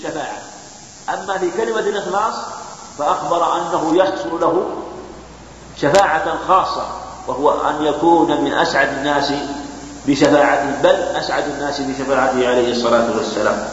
[0.00, 0.38] الشفاعة
[1.08, 2.34] أما في كلمة الإخلاص
[2.98, 4.66] فأخبر أنه يحصل له
[5.80, 6.86] شفاعة خاصة
[7.26, 9.32] وهو أن يكون من أسعد الناس
[10.06, 13.68] بشفاعته بل أسعد الناس بشفاعته عليه الصلاة والسلام.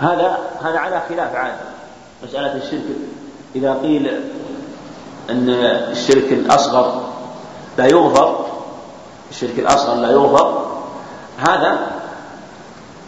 [0.00, 1.56] هذا هذا على خلاف عاد
[2.22, 2.96] مسألة الشرك.
[3.54, 4.30] إذا قيل
[5.30, 5.48] أن
[5.92, 7.02] الشرك الأصغر
[7.78, 8.46] لا يغفر
[9.30, 10.66] الشرك الأصغر لا يغفر.
[11.38, 11.78] هذا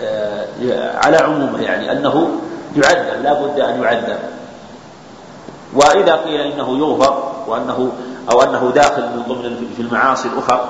[0.00, 0.46] آه،
[1.06, 2.30] على عمومه يعني أنه
[2.76, 4.18] يعذب لا بد أن يعذب.
[5.74, 7.92] وإذا قيل إنه يغفر وأنه
[8.32, 10.68] أو أنه داخل من ضمن في المعاصي الأخرى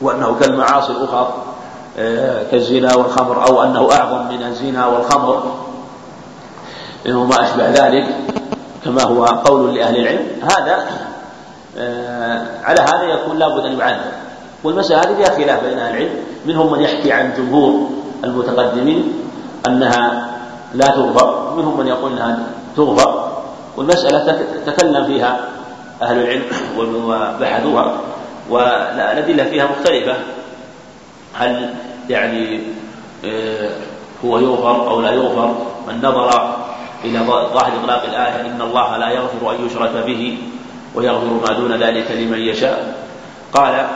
[0.00, 1.34] وأنه كالمعاصي الأخرى
[1.98, 5.42] آه، كالزنا والخمر أو أنه أعظم من الزنا والخمر
[7.08, 8.31] وما أشبه ذلك.
[8.84, 10.26] كما هو قول لأهل العلم.
[10.42, 10.86] هذا
[11.78, 14.12] آه، على هذا يكون لابد أن يعذب
[14.64, 16.14] والمسألة هذه فيها خلاف بين أهل العلم.
[16.46, 17.90] منهم من يحكي عن جمهور
[18.24, 19.12] المتقدمين
[19.66, 20.30] أنها
[20.74, 22.38] لا تغفر منهم من يقول أنها
[22.76, 23.32] تغفر
[23.76, 25.40] والمسألة تكلم فيها
[26.02, 26.44] أهل العلم
[26.78, 28.00] وبحثوها.
[28.50, 30.14] والأدلة فيها مختلفة.
[31.34, 31.74] هل
[32.08, 32.60] يعني
[33.24, 33.70] آه،
[34.24, 35.54] هو يغفر أو لا يغفر
[35.88, 36.61] من نظر
[37.04, 40.38] إلى ظاهر إطلاق الآية إن الله لا يغفر أن يشرك به
[40.94, 43.06] ويغفر ما دون ذلك لمن يشاء.
[43.52, 43.86] قال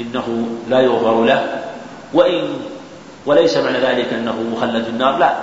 [0.00, 1.62] إنه لا يغفر له
[2.14, 2.42] وإن
[3.26, 5.34] وليس معنى ذلك أنه مخلد في النار لا.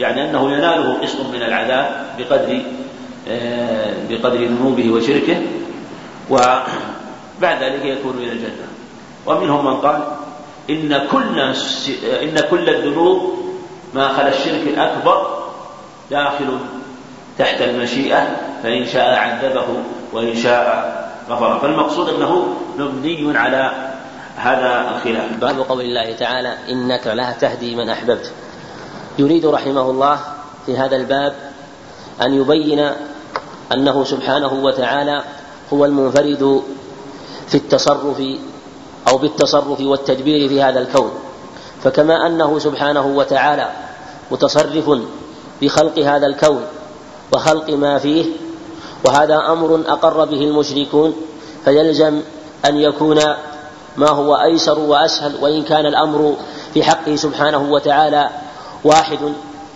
[0.00, 2.62] يعني أنه يناله قسط من العذاب بقدر
[3.28, 5.36] آه، بقدر ذنوبه وشركه
[6.30, 8.66] وبعد ذلك يكون إلى الجنة.
[9.26, 10.02] ومنهم من قال
[10.70, 11.40] إن كل
[12.22, 13.36] إن كل الذنوب
[13.94, 15.35] ما خلا الشرك الأكبر
[16.10, 16.58] داخل
[17.38, 19.66] تحت المشيئة فإن شاء عذبه
[20.12, 20.96] وإن شاء
[21.30, 21.58] غفر.
[21.58, 23.70] فالمقصود أنه مبني على
[24.36, 25.32] هذا الخلاف.
[25.40, 28.32] باب قول الله تعالى إنك لا تهدي من أحببت.
[29.18, 30.20] يريد رحمه الله
[30.66, 31.34] في هذا الباب
[32.22, 32.90] أن يبين
[33.72, 35.22] أنه سبحانه وتعالى
[35.72, 36.62] هو المنفرد
[37.48, 38.22] في التصرف
[39.08, 41.10] أو بالتصرف والتدبير في هذا الكون.
[41.84, 43.70] فكما أنه سبحانه وتعالى
[44.30, 44.88] متصرف
[45.62, 46.62] بخلق هذا الكون
[47.32, 48.24] وخلق ما فيه
[49.04, 51.14] وهذا أمر أقر به المشركون
[51.64, 52.20] فيلزم
[52.66, 53.20] أن يكون
[53.96, 56.36] ما هو أيسر وأسهل وإن كان الأمر
[56.74, 58.30] في حقه سبحانه وتعالى
[58.84, 59.18] واحد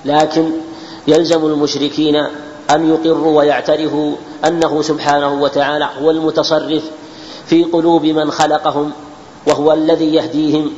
[0.05, 0.51] لكن
[1.09, 2.17] يلزم المشركين
[2.71, 4.15] أن يقروا ويعترفوا
[4.47, 6.83] أنه سبحانه وتعالى هو المتصرف
[7.47, 8.93] في قلوب من خلقهم
[9.47, 10.71] وهو الذي يهديهم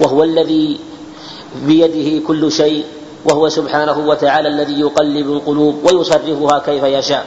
[0.00, 0.80] وهو الذي
[1.66, 2.84] بيده كل شيء
[3.30, 7.26] وهو سبحانه وتعالى الذي يقلب القلوب ويصرفها كيف يشاء.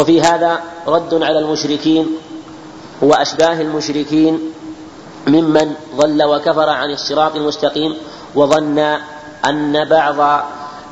[0.00, 2.06] وفي هذا رد على المشركين
[3.02, 4.52] وأشباه المشركين
[5.26, 7.96] ممن ضل وكفر عن الصراط المستقيم
[8.34, 8.78] وظن
[9.44, 10.44] أن بعض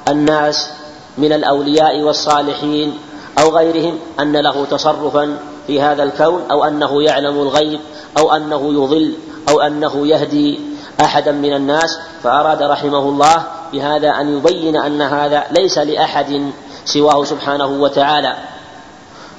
[0.08, 0.70] الناس
[1.18, 2.98] من الأولياء والصالحين
[3.38, 7.80] أو غيرهم أن له تصرفا في هذا الكون أو أنه يعلم الغيب
[8.18, 9.14] أو أنه يضل
[9.48, 10.60] أو أنه يهدي
[11.00, 16.52] احدا من الناس فأراد رحمه الله بهذا أن يبين أن هذا ليس لأحد
[16.84, 18.36] سواه سبحانه وتعالى.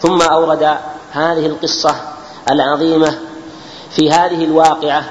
[0.01, 0.77] ثم أورد
[1.11, 1.95] هذه القصة
[2.51, 3.17] العظيمة
[3.89, 5.03] في هذه الواقعة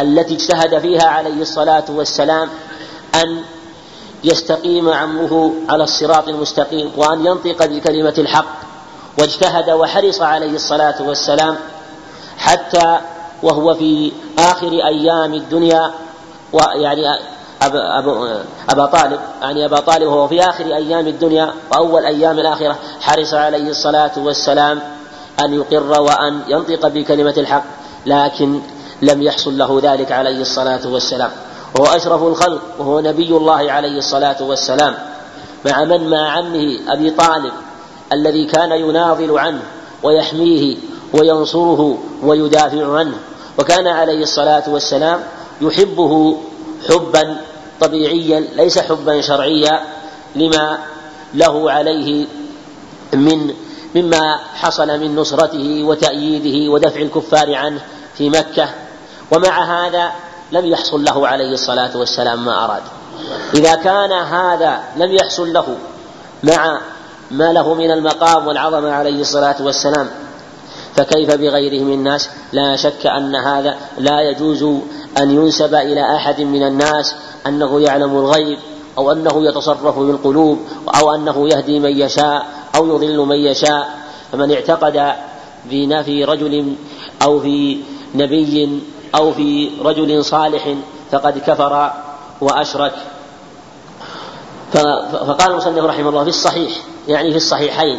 [0.00, 2.48] التي اجتهد فيها عليه الصلاة والسلام
[3.14, 3.42] أن
[4.24, 8.60] يستقيم عمه على الصراط المستقيم وأن ينطق بكلمة الحق.
[9.18, 11.56] واجتهد وحرص عليه الصلاة والسلام
[12.38, 12.98] حتى
[13.42, 15.90] وهو في آخر أيام الدنيا
[16.52, 17.02] ويعني
[17.62, 17.98] أبا,
[18.70, 23.70] أبا طالب يعني أبا طالب وهو في آخر أيام الدنيا وأول أيام الآخرة حرص عليه
[23.70, 24.80] الصلاة والسلام
[25.44, 27.64] أن يقر وأن ينطق بكلمة الحق
[28.06, 28.60] لكن
[29.02, 31.30] لم يحصل له ذلك عليه الصلاة والسلام.
[31.74, 34.94] وهو أشرف الخلق وهو نبي الله عليه الصلاة والسلام.
[35.66, 37.52] مع من؟ مع عمه أبي طالب
[38.12, 39.62] الذي كان يناضل عنه
[40.02, 40.76] ويحميه
[41.12, 43.16] وينصره ويدافع عنه
[43.58, 45.20] وكان عليه الصلاة والسلام
[45.60, 46.36] يحبه
[46.88, 47.36] حبا
[47.80, 49.80] طبيعيا ليس حبا شرعيا
[50.36, 50.78] لما
[51.34, 52.26] له عليه
[53.14, 53.54] من
[53.94, 57.80] مما حصل من نصرته وتأييده ودفع الكفار عنه
[58.14, 58.68] في مكة.
[59.32, 60.12] ومع هذا
[60.52, 62.82] لم يحصل له عليه الصلاة والسلام ما أراد.
[63.54, 65.76] إذا كان هذا لم يحصل له
[66.42, 66.80] مع
[67.30, 70.10] ما له من المقام والعظمة عليه الصلاة والسلام
[71.00, 74.62] فكيف بغيره من الناس؟ لا شك أن هذا لا يجوز
[75.18, 77.14] أن ينسب إلى أحد من الناس
[77.46, 78.58] أنه يعلم الغيب
[78.98, 80.58] أو أنه يتصرف بالقلوب
[81.00, 83.88] أو أنه يهدي من يشاء أو يضل من يشاء.
[84.32, 85.14] فمن اعتقد
[86.04, 86.74] في رجل
[87.22, 87.78] أو في
[88.14, 88.82] نبي
[89.14, 90.74] أو في رجل صالح
[91.12, 91.92] فقد كفر
[92.40, 92.94] وأشرك.
[94.72, 96.72] فقال المصنف رحمه الله في الصحيح
[97.08, 97.98] يعني في الصحيحين.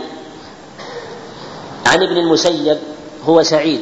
[1.88, 2.78] عن ابن المسيب
[3.26, 3.82] هو سعيد.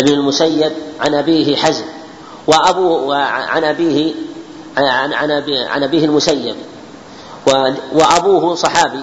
[0.00, 1.84] ابن المسيب عن أبيه حزم
[2.46, 4.14] وأبوه عن أبيه
[4.76, 5.30] عن عن
[5.68, 6.56] عن أبيه المسيب.
[7.92, 9.02] وأبوه صحابي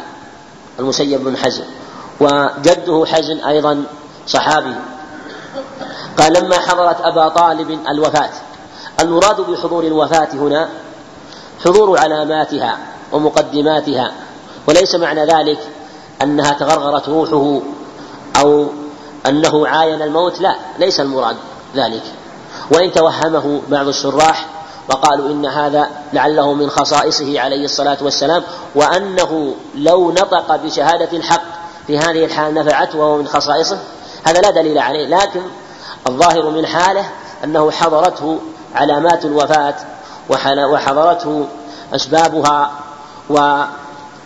[0.79, 1.63] المسيب بن حزم
[2.19, 3.83] وجده حزن أيضا
[4.27, 4.75] صحابي.
[6.17, 8.29] قال لما حضرت أبا طالب الوفاة
[8.99, 10.69] المراد بحضور الوفاة هنا
[11.65, 12.77] حضور علاماتها
[13.11, 14.11] ومقدماتها
[14.67, 15.59] وليس معنى ذلك
[16.21, 17.61] أنها تغرغرت روحه
[18.39, 18.67] أو
[19.27, 21.35] أنه عاين الموت لا ليس المراد
[21.75, 22.03] ذلك.
[22.71, 24.45] وإن توهمه بعض الشراح
[24.89, 28.43] وقالوا إن هذا لعله من خصائصه عليه الصلاة والسلام
[28.75, 31.41] وأنه لو نطق بشهادة الحق
[31.87, 33.77] في هذه الحال نفعته وهو من خصائصه
[34.23, 35.07] هذا لا دليل عليه.
[35.07, 35.41] لكن
[36.07, 37.05] الظاهر من حاله
[37.43, 38.39] أنه حضرته
[38.75, 39.75] علامات الوفاة
[40.29, 41.47] وحضرته
[41.95, 42.71] أسبابها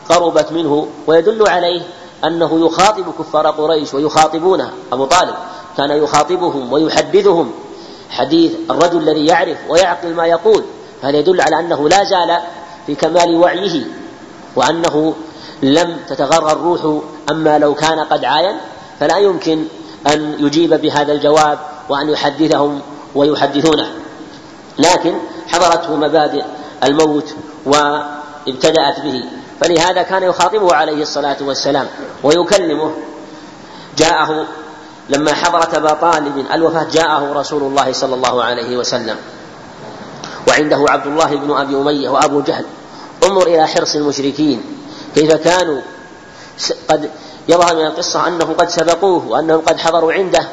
[0.10, 1.82] وقربت منه ويدل عليه
[2.26, 5.36] أنه يخاطب كفار قريش ويخاطبونه أبو طالب.
[5.78, 7.52] كان يخاطبهم ويحدثهم.
[8.10, 10.64] حديث الرجل الذي يعرف ويعقل ما يقول.
[11.02, 12.38] هذا يدل على أنه لا زال
[12.88, 13.84] في كمال وعيه
[14.56, 15.14] وأنه
[15.62, 17.02] لم تتغرر روحه
[17.32, 18.58] أما لو كان قد عاين
[19.00, 19.66] فلا يمكن
[20.14, 21.60] أن يجيب بهذا الجواب
[21.90, 22.82] وأن يحدثهم
[23.16, 23.90] ويحدثونه.
[24.80, 25.14] لكن
[25.48, 26.44] حضرته مبادئ
[26.84, 27.36] الموت
[27.66, 29.24] وابتدأت به.
[29.62, 31.88] فلهذا كان يخاطبه عليه الصلاة والسلام
[32.24, 32.94] ويكلمه.
[33.98, 34.48] جاءه
[35.10, 39.16] لما حضرت أبا طالب الوفاة جاءه رسول الله صلى الله عليه وسلم.
[40.48, 42.66] وعنده عبد الله بن أبي أمية وأبو جهل.
[43.24, 44.64] انظر إلى حرص المشركين.
[45.16, 45.82] كيف كانوا؟
[46.90, 47.10] قد
[47.50, 50.48] يظهر من القصة أنهم قد سبقوه وأنهم قد حضروا عنده.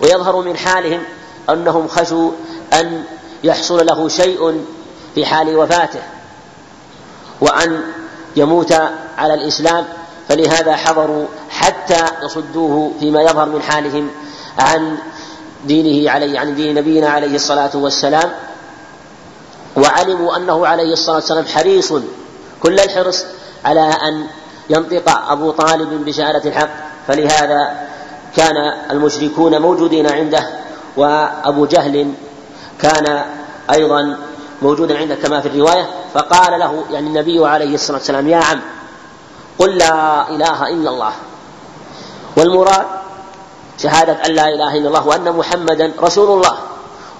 [0.00, 1.02] ويظهر من حالهم
[1.50, 2.30] أنهم خشوا
[2.72, 3.04] أن
[3.44, 4.64] يحصل له شيء
[5.14, 6.02] في حال وفاته.
[7.40, 7.80] وأن
[8.36, 8.72] يموت
[9.18, 9.84] على الإسلام
[10.28, 14.10] فلهذا حضروا حتى يصدوه فيما يظهر من حالهم
[14.58, 14.98] عن
[15.64, 18.32] دينه عليه عن دين نبينا عليه الصلاة والسلام.
[19.76, 21.92] وعلموا أنه عليه الصلاة والسلام حريص
[22.62, 23.24] كل الحرص
[23.64, 24.26] على أن
[24.70, 26.70] ينطق أبو طالب بشهادة الحق.
[27.08, 27.88] فلهذا
[28.36, 28.56] كان
[28.90, 30.48] المشركون موجودين عنده
[30.96, 32.12] وأبو جهل
[32.80, 33.24] كان
[33.74, 34.16] أيضا
[34.62, 38.60] موجودا عنده كما في الرواية فقال له يعني النبي عليه الصلاة والسلام يا عم
[39.58, 41.12] قل لا إله إلا الله.
[42.36, 42.86] والمراد
[43.78, 46.58] شهادة أن لا إله إلا الله وأن محمدا رسول الله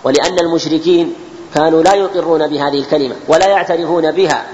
[0.05, 1.15] ولأن المشركين
[1.55, 4.45] كانوا لا يقرون بهذه الكلمة ولا يعترفون بها.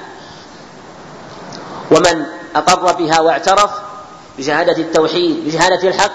[1.90, 2.25] ومن
[2.56, 3.70] أقر بها واعترف
[4.38, 6.12] بشهادة التوحيد بشهادة الحق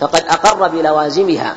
[0.00, 1.54] فقد أقر بلوازمها.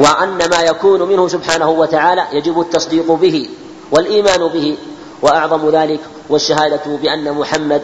[0.00, 3.48] وأن ما يكون منه سبحانه وتعالى يجب التصديق به
[3.90, 4.78] والإيمان به.
[5.22, 7.82] وأعظم ذلك والشهادة بأن محمد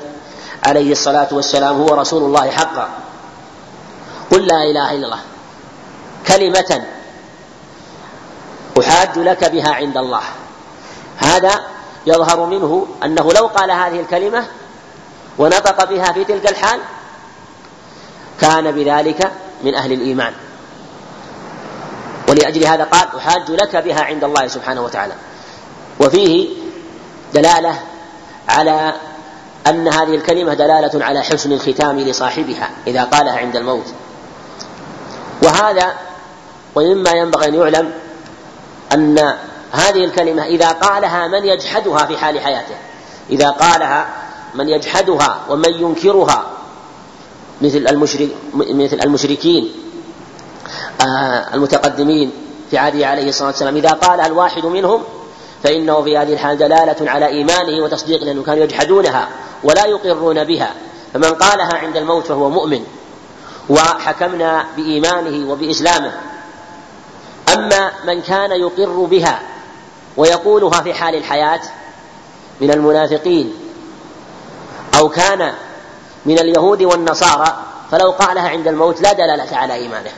[0.64, 2.88] عليه الصلاة والسلام هو رسول الله حقا.
[4.30, 5.20] قل لا إله إلا الله.
[6.26, 6.84] كلمة
[8.80, 10.22] أحاج لك بها عند الله.
[11.16, 11.60] هذا
[12.06, 14.44] يظهر منه أنه لو قال هذه الكلمة
[15.38, 16.80] ونطق بها في تلك الحال
[18.40, 19.32] كان بذلك
[19.64, 20.32] من أهل الإيمان.
[22.28, 25.14] ولأجل هذا قال أحاج لك بها عند الله سبحانه وتعالى.
[26.00, 26.48] وفيه
[27.34, 27.80] دلالة
[28.48, 28.94] على
[29.66, 33.86] أن هذه الكلمة دلالة على حسن الختام لصاحبها إذا قالها عند الموت.
[35.42, 35.94] وهذا
[36.74, 37.92] ومما ينبغي أن يعلم
[38.92, 39.18] أن
[39.72, 42.74] هذه الكلمة إذا قالها من يجحدها في حال حياته؟
[43.30, 44.06] إذا قالها
[44.54, 46.46] من يجحدها ومن ينكرها
[47.62, 49.72] مثل المشرك مثل المشركين
[51.54, 52.32] المتقدمين
[52.70, 53.76] في عهده عليه الصلاة والسلام.
[53.76, 55.02] إذا قالها الواحد منهم
[55.62, 59.28] فإنه في هذه الحال دلالة على إيمانه وتصديقه لأنهم كانوا يجحدونها
[59.64, 60.74] ولا يقرون بها.
[61.14, 62.84] فمن قالها عند الموت فهو مؤمن
[63.68, 66.12] وحكمنا بإيمانه وبإسلامه.
[67.54, 69.42] أما من كان يقر بها
[70.16, 71.60] ويقولها في حال الحياة
[72.60, 73.54] من المنافقين
[74.98, 75.52] أو كان
[76.26, 77.56] من اليهود والنصارى
[77.90, 80.10] فلو قالها عند الموت لا دلالة على إيمانه.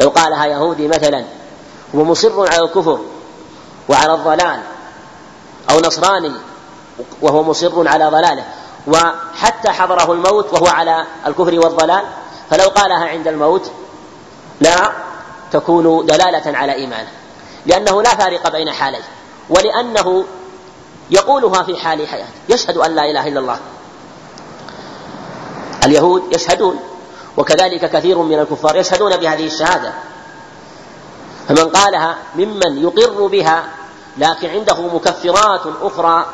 [0.00, 1.24] لو قالها يهودي مثلا
[1.94, 2.98] هو مصر على الكفر
[3.88, 4.60] وعلى الضلال
[5.70, 6.32] أو نصراني
[7.22, 8.44] وهو مصر على ضلاله
[8.86, 12.04] وحتى حضره الموت وهو على الكفر والضلال
[12.50, 13.70] فلو قالها عند الموت
[14.60, 14.92] لا
[15.52, 17.08] تكون دلالة على إيمانه
[17.66, 19.02] لأنه لا فارق بين حاليه
[19.50, 20.24] ولأنه
[21.10, 23.58] يقولها في حال حياته يشهد أن لا إله إلا الله.
[25.84, 26.80] اليهود يشهدون
[27.40, 29.92] وكذلك كثير من الكفار يشهدون بهذه الشهادة.
[31.48, 33.64] فمن قالها ممن يقر بها
[34.18, 36.26] لكن عنده مكفرات أخرى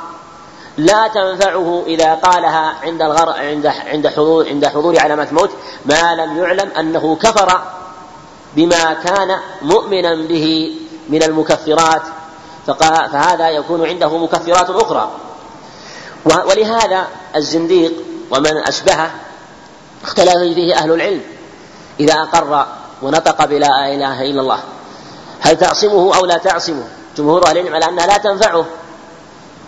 [0.77, 5.51] لا تنفعه إذا قالها عند الغر عند عند حضور عند حضور علامات الموت
[5.85, 7.61] ما لم يعلم أنه كفر
[8.57, 10.77] بما كان مؤمنا به
[11.09, 12.03] من المكفرات.
[12.67, 15.11] فهذا يكون عنده مكفرات أخرى.
[16.25, 17.93] ولهذا الزنديق
[18.31, 19.11] ومن أشبهه
[20.07, 21.21] اختلف فيه أهل العلم
[22.01, 22.67] إذا أقر
[23.03, 24.61] ونطق بلا إله إلا الله.
[25.41, 26.85] هل تعصمه أو لا تعصمه؟
[27.19, 28.67] جمهور أهل العلم على أنها لا تنفعه.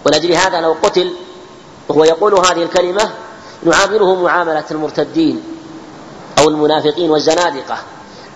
[0.07, 1.12] ولأجل هذا لو قتل
[1.88, 3.11] وهو يقول هذه الكلمة
[3.62, 5.42] نعامله معاملة المرتدين
[6.38, 7.78] أو المنافقين والزنادقة.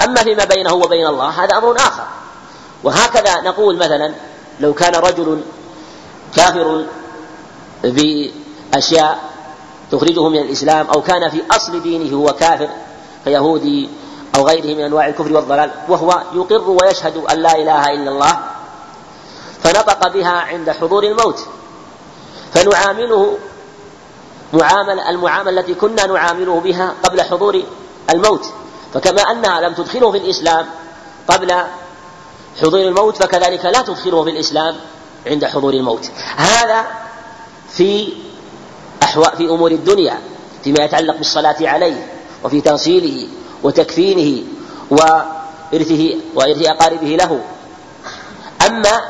[0.05, 2.07] أما فيما بينه وبين الله هذا أمر آخر.
[2.85, 4.15] وهكذا نقول مثلا
[4.61, 5.43] لو كان رجل
[6.37, 6.85] كافر
[7.85, 9.32] بأشياء
[9.93, 12.69] تخرجه من الإسلام أو كان في أصل دينه هو كافر
[13.25, 13.89] كيهودي
[14.37, 18.39] أو غيره من أنواع الكفر والضلال وهو يقر ويشهد أن لا إله إلا الله
[19.63, 21.41] فنطق بها عند حضور الموت.
[22.55, 23.39] فنعامله
[24.53, 27.63] معامل المعاملة التي كنا نعامله بها قبل حضور
[28.15, 28.47] الموت.
[28.95, 30.67] فكما أنها لم تدخله في الإسلام
[31.29, 31.65] قبل
[32.63, 34.77] حضور الموت فكذلك لا تدخله في الإسلام
[35.27, 36.11] عند حضور الموت.
[36.37, 36.87] هذا
[37.69, 38.13] في
[39.03, 40.21] أحوال في أمور الدنيا
[40.65, 42.07] فيما يتعلق بالصلاة عليه
[42.45, 43.29] وفي تغسيله
[43.63, 44.45] وتكفينه
[44.91, 47.41] وإرثه وإرث أقاربه له.
[48.67, 49.01] أما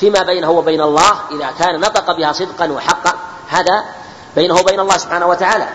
[0.00, 3.14] فيما بينه وبين الله إذا كان نطق بها صدقا وحقا
[3.48, 3.84] هذا
[4.36, 5.68] بينه وبين الله سبحانه وتعالى.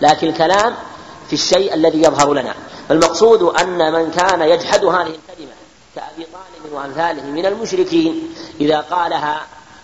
[0.00, 0.74] لكن الكلام
[1.26, 2.54] في الشيء الذي يظهر لنا.
[2.88, 5.52] فالمقصود أن من كان يجحد هذه الكلمة
[5.94, 9.42] كأبي طالب وأمثاله من المشركين إذا قالها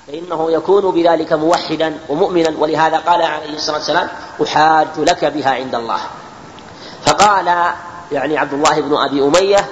[0.08, 4.08] فإنه يكون بذلك موحدا ومؤمنا ولهذا قال عليه الصلاة والسلام
[4.42, 6.00] أحاج لك بها عند الله.
[7.06, 7.46] فقال
[8.12, 9.68] يعني عبد الله بن أبي أمية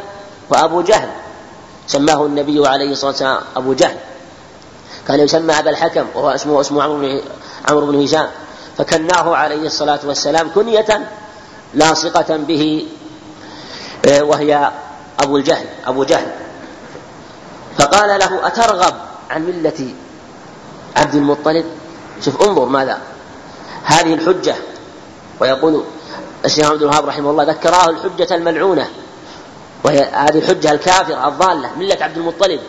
[0.51, 1.09] وأبو جهل
[1.87, 3.97] سماه النبي عليه الصلاة والسلام أبو جهل.
[5.09, 7.23] كان يسمى أبا الحكم وهو اسمه اسمه عمرو بن
[7.71, 8.29] عمرو بن هشام.
[8.79, 11.09] فكناه عليه الصلاة والسلام كنية
[11.75, 12.87] لاصقة به
[14.09, 14.71] آه، وهي
[15.21, 16.33] أبو الجهل أبو جهل.
[17.79, 18.95] فقال له أترغب
[19.31, 19.95] عن ملة
[20.97, 21.65] عبد المطلب.
[22.25, 22.99] شوف انظر ماذا.
[23.85, 24.55] هذه الحجة.
[25.41, 25.85] ويقول
[26.45, 28.91] الشيخ عبد الوهاب رحمه الله ذكراه الحجة الملعونة.
[29.85, 32.61] وهي هذه الحجة الكافرة الضالة ملة عبد المطلب.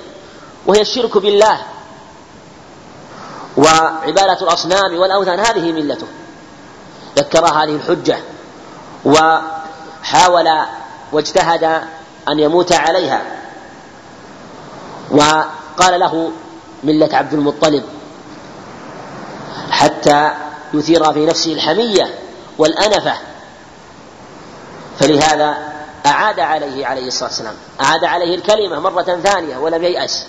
[0.65, 1.60] وهي الشرك بالله.
[3.57, 6.07] وعبادة الأصنام والأوثان هذه ملته.
[7.17, 8.17] ذكر هذه الحجة.
[9.05, 10.48] وحاول
[11.12, 11.63] واجتهد
[12.29, 13.22] أن يموت عليها.
[15.12, 16.31] وقال له
[16.84, 17.84] ملة عبد المطلب
[19.71, 20.31] حتى
[20.74, 22.19] يثير في نفسه الحمية
[22.57, 23.13] والأنفة.
[25.00, 25.57] فلهذا
[26.05, 27.55] أعاد عليه عليه الصلاة والسلام.
[27.81, 30.25] أعاد عليه الكلمة مرة ثانية ولم ييأس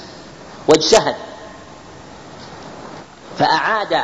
[0.68, 1.14] واجتهد.
[3.38, 4.00] فأعاد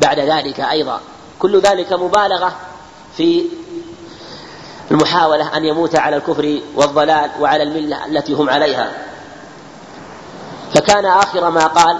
[0.00, 1.00] بعد ذلك أيضا.
[1.38, 2.52] كل ذلك مبالغة
[3.16, 3.44] في
[4.90, 8.92] المحاولة أن يموت على الكفر والضلال وعلى الملة التي هم عليها.
[10.74, 11.98] فكان آخر ما قال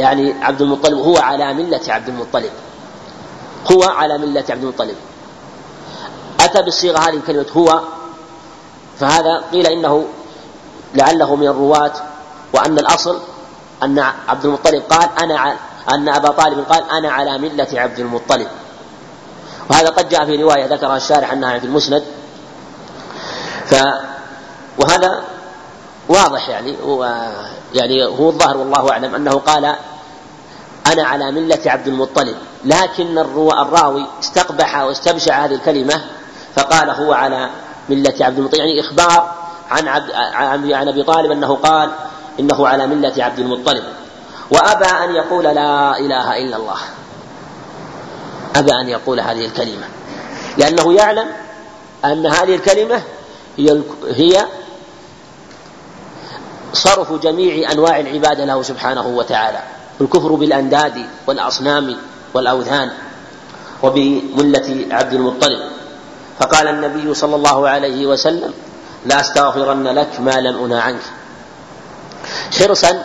[0.00, 2.50] يعني عبد المطلب هو على ملة عبد المطلب.
[3.72, 4.96] هو على ملة عبد المطلب.
[6.40, 7.80] أتى بالصيغة هذه كلمة هو
[9.00, 10.04] فهذا قيل إنه
[10.94, 11.92] لعله من الرواة
[12.52, 13.20] وأن الأصل
[13.82, 15.56] أن عبد المطلب قال أنا
[15.94, 18.48] أن أبا طالب قال أنا على ملة عبد المطلب.
[19.70, 22.04] وهذا قد جاء في رواية ذكرها الشارح أنها في المسند.
[23.66, 23.74] ف
[24.78, 25.22] وهذا
[26.08, 27.04] واضح يعني هو
[27.74, 29.76] يعني هو الظاهر والله أعلم أنه قال
[30.86, 36.00] أنا على ملة عبد المطلب لكن الراوي استقبح واستبشع هذه الكلمة
[36.56, 37.50] فقال هو على
[37.88, 39.34] ملة عبد المطلب يعني إخبار
[39.70, 41.90] عن عبد عن أبي طالب أنه قال
[42.40, 43.84] إنه على ملة عبد المطلب.
[44.50, 46.76] وأبى أن يقول لا إله إلا الله.
[48.56, 49.86] أبى أن يقول هذه الكلمة.
[50.58, 51.26] لأنه يعلم
[52.04, 53.02] أن هذه الكلمة
[53.58, 54.46] هي هي
[56.72, 59.62] صرف جميع أنواع العبادة له سبحانه وتعالى.
[60.00, 61.96] الكفر بالأنداد والأصنام
[62.34, 62.90] والأوثان
[63.82, 65.60] وبملة عبد المطلب.
[66.40, 68.52] فقال النبي صلى الله عليه وسلم
[69.06, 71.02] لا أستغفرن لك ما لم أنه عنك.
[72.58, 73.04] حرصا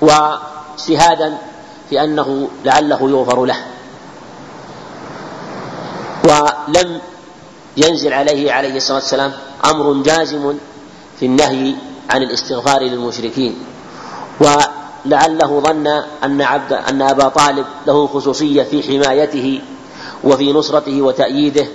[0.00, 1.38] واجتهادا
[1.90, 3.56] في أنه لعله يغفر له.
[6.24, 7.00] ولم
[7.76, 9.32] ينزل عليه عليه الصلاة والسلام
[9.64, 10.54] أمر جازم
[11.20, 11.74] في النهي
[12.10, 13.58] عن الاستغفار للمشركين.
[15.06, 15.86] ولعله ظن
[16.24, 19.60] أن عبد أن أبا طالب له خصوصية في حمايته
[20.24, 21.66] وفي نصرته وتأييده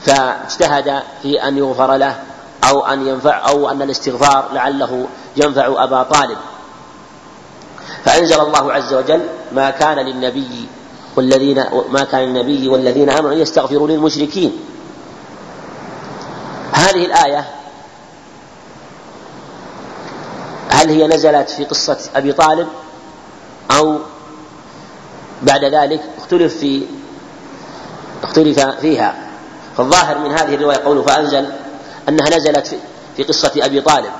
[0.00, 2.16] فاجتهد في أن يغفر له
[2.64, 6.38] أو أن ينفع أو أن الاستغفار لعله ينفع أبا طالب.
[8.04, 9.20] فأنزل الله عز وجل
[9.52, 10.68] ما كان للنبي
[11.16, 14.52] والذين ما كان للنبي والذين آمنوا أن يستغفروا للمشركين.
[16.72, 17.44] هذه الآية
[20.68, 22.68] هل هي نزلت في قصة أبي طالب
[23.70, 23.98] أو
[25.42, 26.82] بعد ذلك اختلف في
[28.22, 29.14] اختلف فيها؟
[29.76, 31.46] فالظاهر من هذه الرواية قوله فأنزل
[32.08, 32.76] أنها نزلت
[33.16, 34.10] في قصة أبي طالب.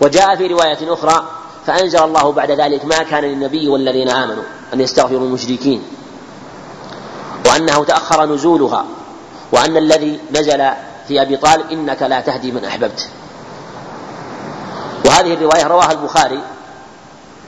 [0.00, 1.28] وجاء في رواية أخرى
[1.66, 4.42] فأنزل الله بعد ذلك ما كان للنبي والذين آمنوا
[4.74, 5.82] أن يستغفروا المشركين.
[7.46, 8.84] وأنه تأخر نزولها
[9.52, 10.70] وأن الذي نزل
[11.08, 13.08] في أبي طالب إنك لا تهدي من أحببت.
[15.18, 16.40] وهذه الرواية رواها البخاري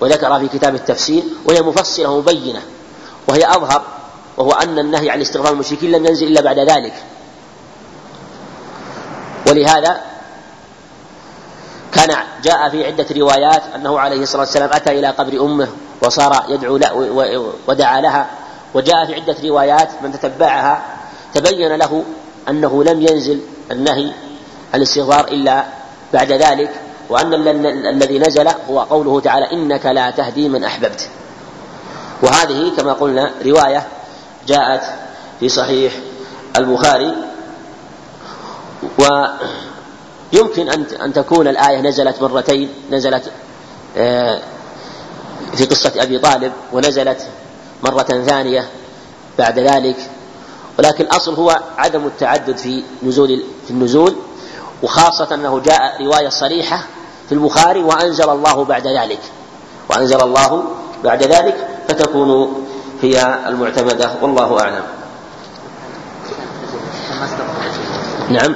[0.00, 2.62] وذكرها في كتاب التفسير وهي مفصلة مبينة
[3.28, 3.82] وهي أظهر
[4.36, 6.94] وهو أن النهي عن استغفار المشركين لم ينزل إلا بعد ذلك.
[9.46, 10.00] ولهذا
[11.92, 15.68] كان جاء في عدة روايات أنه عليه الصلاة والسلام أتى إلى قبر أمه
[16.02, 16.94] وصار يدعو له
[17.68, 18.30] ودعا لها.
[18.74, 20.82] وجاء في عدة روايات من تتبعها
[21.34, 22.04] تبين له
[22.48, 24.12] أنه لم ينزل النهي
[24.74, 25.64] عن الاستغفار إلا
[26.12, 26.89] بعد ذلك.
[27.10, 27.34] وأن
[27.86, 31.08] الذي نزل هو قوله تعالى إنك لا تهدي من أحببت.
[32.22, 33.86] وهذه كما قلنا رواية
[34.46, 34.82] جاءت
[35.40, 35.92] في صحيح
[36.56, 37.14] البخاري.
[38.98, 43.30] ويمكن أن أن تكون الآية نزلت مرتين نزلت
[43.96, 44.40] آه،
[45.54, 47.26] في قصة أبي طالب ونزلت
[47.82, 48.68] مرة ثانية
[49.38, 49.96] بعد ذلك.
[50.78, 54.16] ولكن الأصل هو عدم التعدد في نزول في النزول.
[54.82, 56.86] وخاصة أنه جاء رواية صريحة
[57.30, 59.20] في البخاري وأنزل الله بعد ذلك.
[59.90, 60.64] وأنزل الله
[61.04, 62.62] بعد ذلك فتكون
[63.02, 64.10] هي المعتمدة.
[64.22, 64.82] والله أعلم.
[68.30, 68.54] نعم.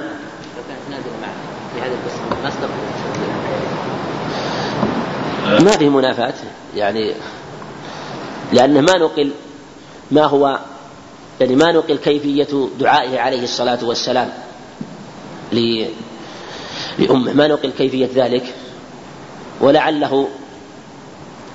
[5.61, 6.35] ما في منافاة.
[6.77, 7.15] يعني
[8.53, 9.33] لأنه ما نقل
[10.11, 10.59] ما هو
[11.41, 14.33] يعني ما نقل كيفية دعائه عليه الصلاة والسلام
[15.53, 17.33] لأمه.
[17.33, 18.55] ما نقل كيفية ذلك.
[19.61, 20.29] ولعله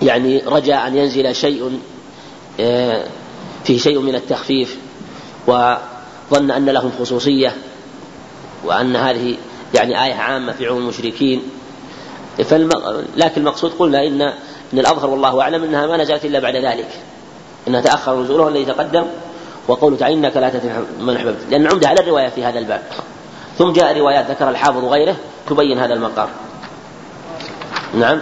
[0.01, 1.79] يعني رجاء أن ينزل شيء
[2.59, 3.03] آه،
[3.63, 4.77] فيه شيء من التخفيف
[5.47, 7.55] وظن أن لهم خصوصية
[8.65, 9.35] وأن هذه
[9.73, 11.41] يعني آية عامة في عموم المشركين.
[13.17, 14.21] لكن المقصود قلنا إن
[14.73, 16.89] إن الأظهر والله أعلم أنها ما نزلت إلا بعد ذلك
[17.67, 19.05] أنها تأخر نزولها الذي تقدم
[19.67, 21.37] وقوله تعالى إنك لا تدري من أحببت.
[21.49, 22.81] لأن عمدة على الرواية في هذا الباب.
[23.57, 25.15] ثم جاء روايات ذكر الحافظ وغيره
[25.49, 26.29] تبين هذا المقام.
[27.93, 28.19] نعم.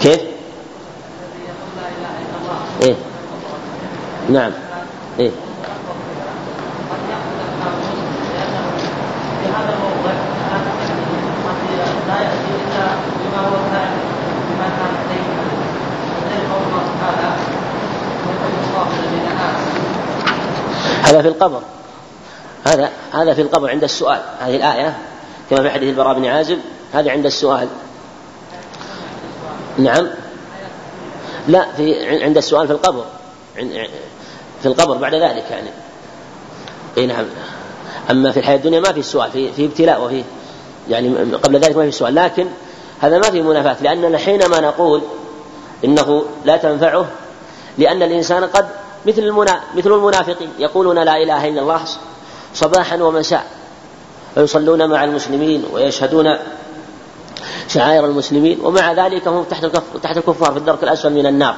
[0.00, 0.20] كيف؟
[2.82, 2.94] إيه.
[4.30, 4.52] نعم.
[5.20, 5.30] إيه.
[21.04, 21.73] هذا في القبر.
[22.64, 24.20] هذا هذا في القبر عند السؤال.
[24.40, 24.98] هذه الآية
[25.50, 26.58] كما في حديث البراء بن عازب
[26.92, 27.68] هذا عند السؤال.
[29.78, 30.08] نعم.
[31.48, 33.04] لا في عند السؤال في القبر.
[34.62, 35.70] في القبر بعد ذلك يعني.
[36.98, 37.24] إي نعم.
[38.10, 40.24] أما في الحياة الدنيا ما في سؤال في في ابتلاء وفي
[40.88, 42.14] يعني قبل ذلك ما في سؤال.
[42.14, 42.46] لكن
[43.00, 45.02] هذا ما في منافاة لأننا حينما نقول
[45.84, 47.06] إنه لا تنفعه
[47.78, 48.66] لأن الإنسان قد
[49.06, 51.80] مثل المنا مثل المنافقين يقولون لا إله إلا الله
[52.54, 53.46] صباحا ومساء.
[54.36, 56.36] ويصلون مع المسلمين ويشهدون
[57.68, 59.66] شعائر المسلمين ومع ذلك هم تحت
[60.02, 61.54] تحت الكفار في الدرك الأسفل من النار.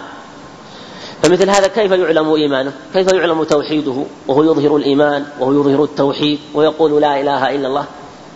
[1.23, 7.01] فمثل هذا كيف يعلم إيمانه؟ كيف يعلم توحيده؟ وهو يظهر الإيمان وهو يظهر التوحيد ويقول
[7.01, 7.85] لا إله إلا الله.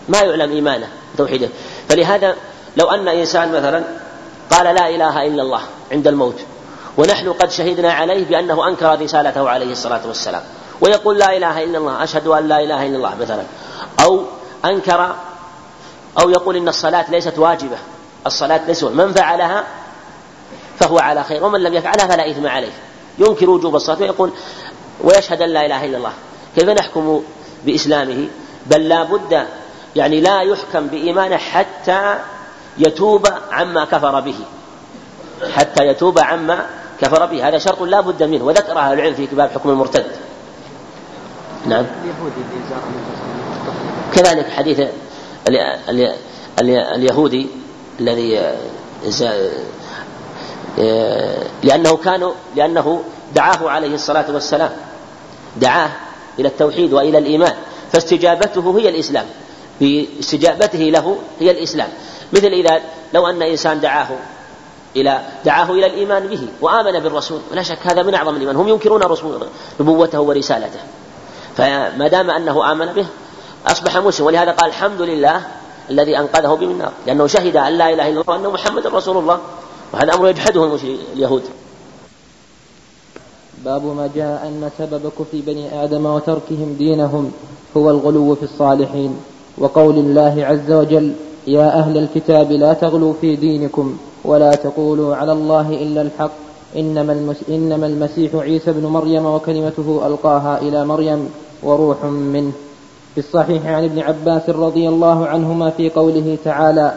[0.09, 1.49] ما يعلم إيمانه توحيده
[1.89, 2.35] فلهذا
[2.77, 3.83] لو أن إنسان مثلا
[4.51, 6.35] قال لا إله إلا الله عند الموت
[6.97, 10.41] ونحن قد شهدنا عليه بأنه أنكر رسالته عليه الصلاة والسلام.
[10.81, 13.43] ويقول لا إله إلا الله أشهد أن لا إله إلا الله مثلا.
[14.03, 14.23] أو
[14.65, 15.15] أنكر
[16.19, 17.77] أو يقول إن الصلاة ليست واجبة.
[18.25, 19.63] الصلاة ليست من فعلها؟
[20.79, 21.43] فهو على خير.
[21.43, 22.71] ومن لم يفعلها فلا إثم عليه.
[23.19, 24.31] ينكر وجوب الصلاة ويقول
[25.03, 26.13] ويشهد أن لا إله إلا الله.
[26.55, 27.23] كيف نحكم
[27.65, 28.27] بإسلامه؟
[28.65, 29.47] بل لا بد
[29.95, 32.15] يعني لا يحكم بإيمانه حتى
[32.77, 34.39] يتوب عما كفر به.
[35.55, 36.65] حتى يتوب عما
[37.01, 37.47] كفر به.
[37.47, 38.43] هذا شرط لا بد منه.
[38.43, 40.30] وذكر أهل العلم في كتاب حكم المرتد.
[41.65, 41.85] نعم.
[44.13, 44.81] كذلك حديث
[46.95, 47.47] اليهودي
[47.99, 48.39] الذي
[50.79, 53.03] آه، لأنه كانوا لأنه
[53.35, 54.71] دعاه عليه الصلاة والسلام.
[55.57, 55.89] دعاه
[56.39, 57.53] إلى التوحيد وإلى الإيمان.
[57.91, 59.25] فاستجابته هي الإسلام.
[59.81, 61.89] باستجابته له هي الإسلام.
[62.33, 62.81] مثل إذا
[63.13, 64.07] لو أن إنسان دعاه
[64.95, 68.55] إلى دعاه إلى الإيمان به وآمن بالرسول ولا شك هذا من أعظم الإيمان.
[68.55, 69.47] هم ينكرون رسول
[69.79, 70.79] نبوته ورسالته.
[71.55, 73.05] فما دام أنه آمن به
[73.67, 74.25] أصبح مسلم.
[74.25, 75.41] ولهذا قال الحمد لله
[75.89, 76.91] الذي أنقذه من النار.
[77.07, 79.39] لأنه شهد أن لا إله إلا الله وأن محمد رسول الله.
[79.93, 80.77] وهذا أمر يجحده
[81.13, 81.43] اليهود.
[83.65, 87.31] باب ما جاء أن سبب كفر بني آدم وتركهم دينهم
[87.77, 89.19] هو الغلو في الصالحين.
[89.57, 91.13] وقول الله عز وجل
[91.47, 96.31] يا أهل الكتاب لا تغلوا في دينكم ولا تقولوا على الله إلا الحق.
[96.75, 101.29] إنما, إنما المسيح عيسى بن مريم وكلمته ألقاها إلى مريم.
[101.63, 102.51] وروح منه.
[103.15, 106.93] في الصحيح عن ابن عباس رضي الله عنهما في قوله تعالى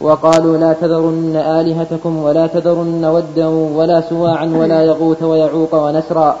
[0.00, 6.36] وقالوا لا تذرن آلهتكم ولا تذرن ودا ولا سواعا ولا يغوث ويعوق ونسرا.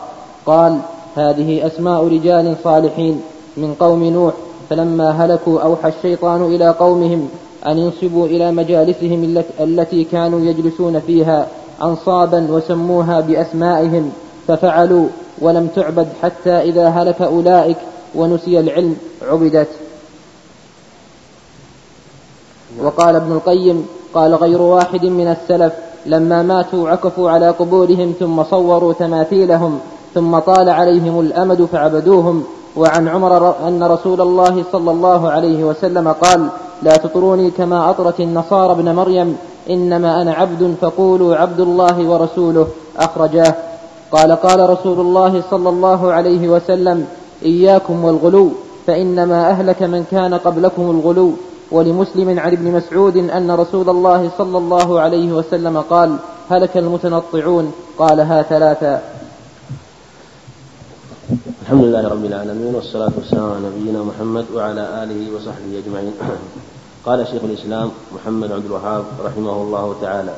[0.46, 0.78] قال
[1.16, 3.20] هذه أسماء رجال صالحين
[3.56, 4.34] من قوم نوح
[4.70, 7.28] فلما هلكوا أوحى الشيطان إلى قومهم
[7.66, 11.46] أن ينصبوا إلى مجالسهم التي كانوا يجلسون فيها
[11.82, 14.12] أنصابا وسموها بأسمائهم
[14.48, 15.06] ففعلوا
[15.42, 17.76] ولم تعبد حتى إذا هلك أولئك
[18.14, 19.68] ونسي العلم عبدت.
[22.82, 25.72] وقال ابن القيم قال غير واحد من السلف
[26.06, 29.80] لما ماتوا عكفوا على قبورهم ثم صوروا تماثيلهم
[30.14, 32.44] ثم طال عليهم الأمد فعبدوهم.
[32.76, 36.48] وعن عمر أن رسول الله صلى الله عليه وسلم قال
[36.82, 39.36] لا تطروني كما أطرت النصارى ابن مريم
[39.70, 42.68] إنما أنا عبد فقولوا عبد الله ورسوله.
[42.96, 43.54] أخرجاه
[44.12, 47.06] قال قال رسول الله صلى الله عليه وسلم
[47.42, 48.52] إياكم والغلو
[48.86, 51.32] فإنما أهلك من كان قبلكم الغلو.
[51.70, 56.16] ولمسلم عن ابن مسعود أن رسول الله صلى الله عليه وسلم قال
[56.50, 57.72] هلك المتنطعون.
[57.98, 59.02] قالها ثلاثا
[61.62, 66.12] الحمد لله رب العالمين والصلاة والسلام على نبينا محمد وعلى آله وصحبه أجمعين.
[67.06, 70.34] قال شيخ الإسلام محمد عبد الوهاب رحمه الله تعالى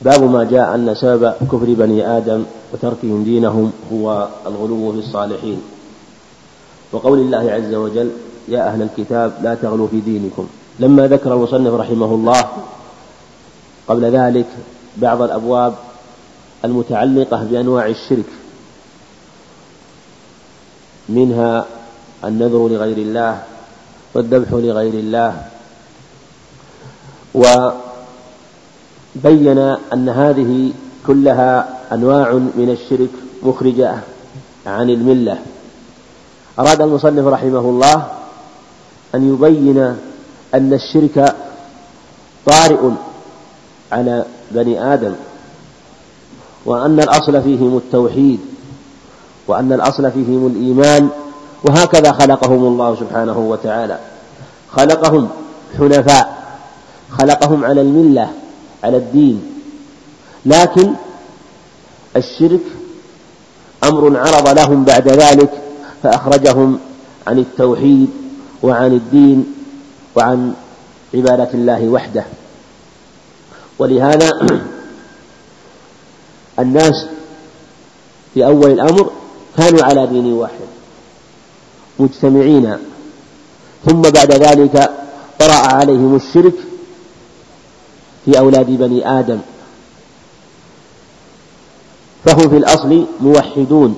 [0.00, 5.62] باب ما جاء أن سبب كفر بني آدم وتركهم دينهم هو الغلو في الصالحين.
[6.92, 8.10] وقول الله عز وجل
[8.48, 10.46] يا أهل الكتاب لا تغلوا في دينكم.
[10.80, 12.44] لما ذكر المصنف رحمه الله
[13.88, 14.46] قبل ذلك
[14.96, 15.74] بعض الأبواب
[16.64, 18.30] المتعلقة بأنواع الشرك
[21.08, 21.64] منها
[22.24, 23.42] النذر لغير الله
[24.14, 25.46] والذبح لغير الله
[29.16, 29.58] وبين
[29.92, 30.72] أن هذه
[31.06, 33.10] كلها أنواع من الشرك
[33.42, 33.94] مخرجة
[34.66, 35.38] عن الملة.
[36.58, 38.06] أراد المصنف رحمه الله
[39.14, 39.78] أن يبين
[40.54, 41.36] أن الشرك
[42.46, 42.90] طارئ
[43.92, 45.12] على بني آدم
[46.64, 48.40] وأن الأصل فيهم التوحيد
[49.48, 51.08] وأن الأصل فيهم الإيمان
[51.64, 53.98] وهكذا خلقهم الله سبحانه وتعالى.
[54.72, 55.28] خلقهم
[55.78, 56.40] حنفاء
[57.10, 58.30] خلقهم على الملة.
[58.84, 59.42] على الدين.
[60.46, 60.94] لكن
[62.16, 62.60] الشرك
[63.84, 65.50] أمر عرض لهم بعد ذلك
[66.02, 66.78] فأخرجهم
[67.26, 68.08] عن التوحيد
[68.62, 69.54] وعن الدين
[70.16, 70.54] وعن
[71.14, 72.24] عبادة الله وحده.
[73.78, 74.30] ولهذا
[76.58, 77.06] الناس
[78.34, 79.10] في أول الأمر
[79.56, 80.70] كانوا على دين واحد
[81.98, 82.76] مجتمعين.
[83.86, 84.90] ثم بعد ذلك
[85.38, 86.54] طرأ عليهم الشرك
[88.30, 89.38] في أولاد بني آدم.
[92.24, 93.96] فهم في الأصل موحدون.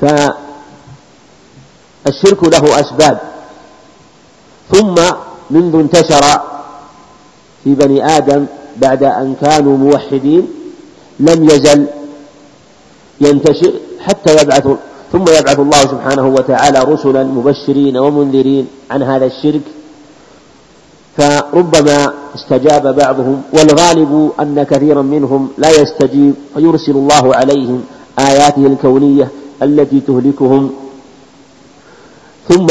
[0.00, 0.34] فالشرك
[2.44, 3.20] له أسباب.
[4.72, 4.94] ثم
[5.50, 6.40] منذ انتشر
[7.64, 10.48] في بني آدم بعد أن كانوا موحدين
[11.20, 11.86] لم يزل
[13.20, 14.68] ينتشر حتى يبعث
[15.12, 19.62] ثم يبعث الله سبحانه وتعالى رسلا مبشرين ومنذرين عن هذا الشرك.
[21.16, 27.84] فربما استجاب بعضهم والغالب أن كثيرا منهم لا يستجيب فيرسل الله عليهم
[28.18, 29.28] آياته الكونية
[29.62, 30.70] التي تهلكهم.
[32.48, 32.66] ثم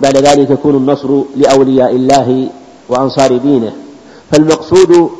[0.00, 2.48] بعد ذلك يكون النصر لأولياء الله
[2.88, 3.72] وأنصار دينه.
[4.32, 5.10] فالمقصود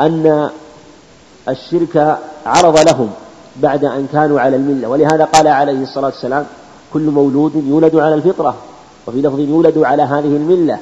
[0.00, 0.50] أن
[1.48, 3.10] الشرك عرض لهم
[3.56, 6.46] بعد أن كانوا على الملة ولهذا قال عليه الصلاة والسلام
[6.92, 8.54] كل مولود يولد على الفطرة
[9.06, 10.78] وفي لفظ يولد على هذه الملة.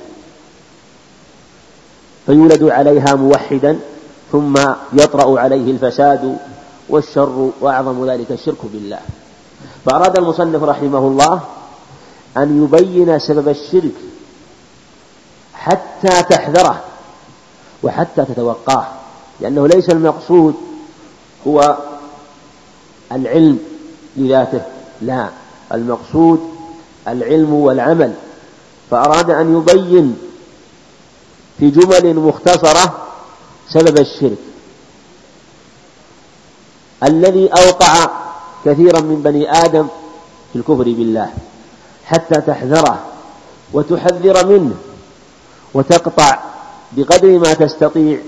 [2.27, 3.79] فيولد عليها موحدا
[4.33, 4.55] ثم
[4.93, 6.39] يطرأ عليه الفساد
[6.89, 9.01] والشر وأعظم ذلك الشرك بالله.
[9.85, 11.41] فأراد المصنف رحمه الله
[12.37, 13.95] أن يبين سبب الشرك
[15.55, 16.81] حتى تحذره
[17.83, 18.87] وحتى تتوقاه
[19.41, 20.55] لأنه ليس المقصود
[21.47, 21.77] هو
[23.13, 23.59] العلم
[24.17, 24.63] لذاته
[25.03, 25.29] لا
[25.73, 26.41] المقصود
[27.09, 28.15] العلم والعمل.
[28.91, 30.17] فأراد أن يبين
[31.59, 33.07] في جمل مختصرة
[33.69, 34.39] سبب الشرك.
[37.03, 38.11] الذي أوقع
[38.65, 39.87] كثيرا من بني آدم
[40.53, 41.31] في الكفر بالله
[42.05, 43.07] حتى تحذره
[43.73, 44.75] وتحذر منه
[45.75, 46.39] وتقطع
[46.93, 48.19] بقدر ما تستطيع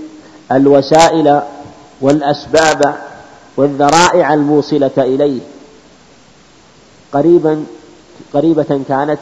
[0.51, 1.41] الوسائل
[2.01, 2.95] والأسباب
[3.57, 5.41] والذرائع الموصلة إليه.
[7.13, 7.65] قريبا
[8.33, 9.19] قريبة كانت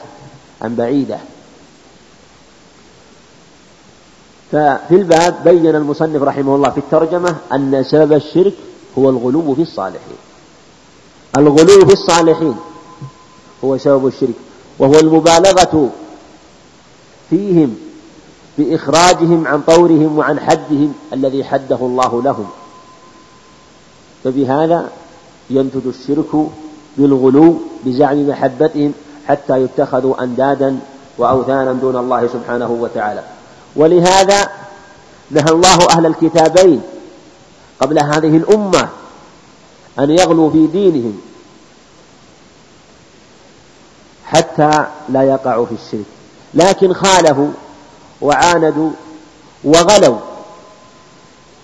[0.64, 1.18] أم بعيدة.
[4.54, 8.54] ففي الباب بين المصنف رحمه الله في الترجمة أن سبب الشرك
[8.98, 10.18] هو الغلو في الصالحين.
[11.38, 12.56] الغلو في الصالحين
[13.64, 14.36] هو سبب الشرك
[14.80, 15.90] وهو المبالغة
[17.30, 17.76] فيهم
[18.58, 22.48] بإخراجهم عن طورهم وعن حدهم الذي حده الله لهم.
[24.24, 24.90] فبهذا
[25.50, 26.48] ينتج الشرك
[26.98, 28.94] بالغلو بزعم محبتهم
[29.28, 30.80] حتى يتخذوا أندادا
[31.18, 33.33] وأوثانا دون الله سبحانه وتعالى.
[33.76, 34.50] ولهذا
[35.32, 36.82] نهى الله أهل الكتابين
[37.80, 38.90] قبل هذه الأمة
[40.00, 41.22] أن يغلوا في دينهم
[44.26, 46.06] حتى لا يقعوا في الشرك.
[46.54, 47.52] لكن خالفوا
[48.22, 48.92] وعاندوا
[49.64, 50.18] وغلوا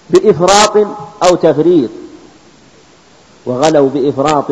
[0.09, 0.77] بإفراط
[1.23, 1.89] أو تفريط.
[3.45, 4.51] وغلوا بإفراط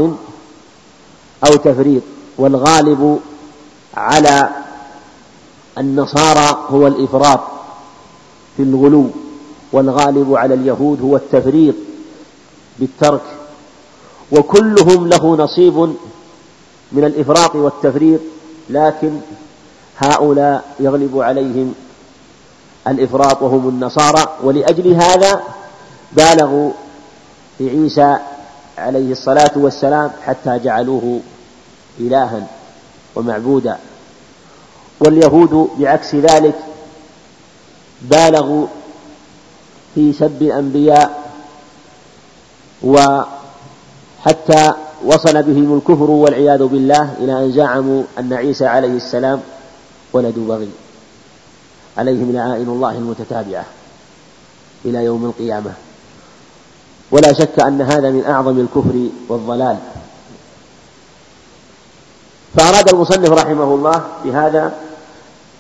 [1.46, 2.02] أو تفريط.
[2.38, 3.20] والغالب
[3.98, 4.50] على
[5.78, 7.40] النصارى هو الإفراط
[8.58, 9.10] في الغلو
[9.72, 11.76] والغالب على اليهود هو التفريط
[12.80, 13.22] بالترك
[14.32, 15.78] وكلهم له نصيب
[16.92, 18.20] من الإفراط والتفريط
[18.70, 19.20] لكن
[19.98, 21.74] هؤلاء يغلب عليهم
[22.88, 25.44] الإفراط وهم النصارى ولأجل هذا
[26.12, 26.72] بالغوا
[27.58, 28.18] في عيسى
[28.78, 31.20] عليه الصلاة والسلام حتى جعلوه
[32.00, 32.48] إلها
[33.16, 33.78] ومعبودا.
[35.00, 36.56] واليهود بعكس ذلك
[38.02, 38.68] بالغوا
[39.96, 41.32] في سب الأنبياء
[42.84, 43.28] وحتى
[45.06, 49.42] وصل بهم الكفر والعياذ بالله إلى أن زعموا أن عيسى عليه السلام
[50.14, 50.70] ولد بغي
[51.98, 53.66] عليهم لعائن الله المتتابعة
[54.86, 55.74] إلى يوم القيامة.
[57.12, 59.78] ولا شك أن هذا من أعظم الكفر والضلال.
[62.58, 64.87] فأراد المصنف رحمه الله بهذا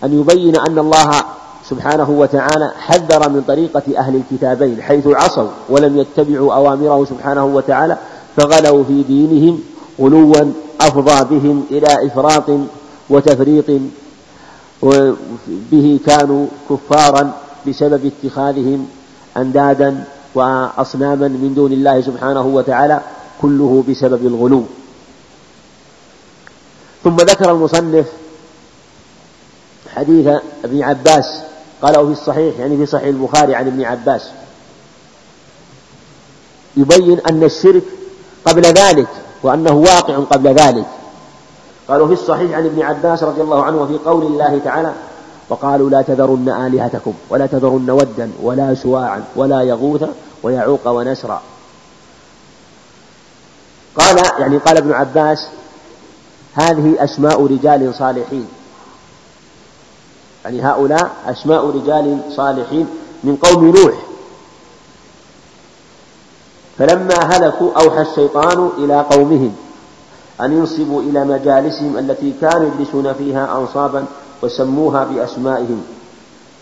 [0.03, 1.23] أن يبين أن الله
[1.69, 7.97] سبحانه وتعالى حذر من طريقة أهل الكتابين حيث عصوا ولم يتبعوا أوامره سبحانه وتعالى
[8.37, 9.59] فغلوا في دينهم
[10.01, 12.49] غلوا أفضى بهم إلى إفراط
[13.09, 13.65] وتفريط
[15.47, 17.31] به كانوا كفارا
[17.67, 18.87] بسبب اتخاذهم
[19.37, 20.03] أندادا
[20.35, 23.01] وأصناما من دون الله سبحانه وتعالى
[23.41, 24.63] كله بسبب الغلو.
[27.03, 28.05] ثم ذكر المصنف
[29.97, 30.27] حديث
[30.63, 31.25] ابن عباس
[31.81, 34.29] قاله في الصحيح يعني في صحيح البخاري عن ابن عباس.
[36.77, 37.83] يبين أن الشرك
[38.45, 39.07] قبل ذلك
[39.43, 40.85] وأنه واقع قبل ذلك.
[41.87, 44.93] قالوا في الصحيح عن ابن عباس رضي الله عنه وفي قول الله تعالى
[45.49, 50.03] وقالوا لا تذرن آلهتكم ولا تذرن ودا ولا سواعا ولا يغوث
[50.43, 51.41] ويعوق ونسرا.
[53.95, 55.47] قال يعني قال ابن عباس
[56.53, 58.47] هذه أسماء رجال صالحين.
[60.47, 62.87] يعني هؤلاء أسماء رجال صالحين
[63.23, 63.93] من قوم نوح.
[66.77, 69.55] فلما هلكوا أوحى الشيطان إلى قومهم
[70.41, 74.05] أن ينصبوا إلى مجالسهم التي كانوا يجلسون فيها أنصابا
[74.41, 75.83] وسموها بأسمائهم.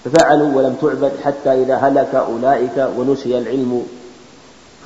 [0.06, 3.86] ففعلوا ولم تعبد حتى إذا هلك أولئك ونسي العلم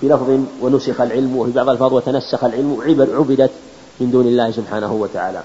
[0.01, 2.77] في لفظ ونسخ العلم وفي بعض الألفاظ وتنسخ العلم
[3.11, 3.51] عبدت
[3.99, 5.43] من دون الله سبحانه وتعالى.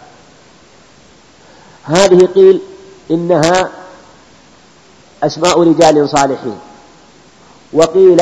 [1.84, 2.60] هذه قيل
[3.10, 3.70] إنها
[5.22, 6.58] أسماء رجال صالحين.
[7.72, 8.20] وقيل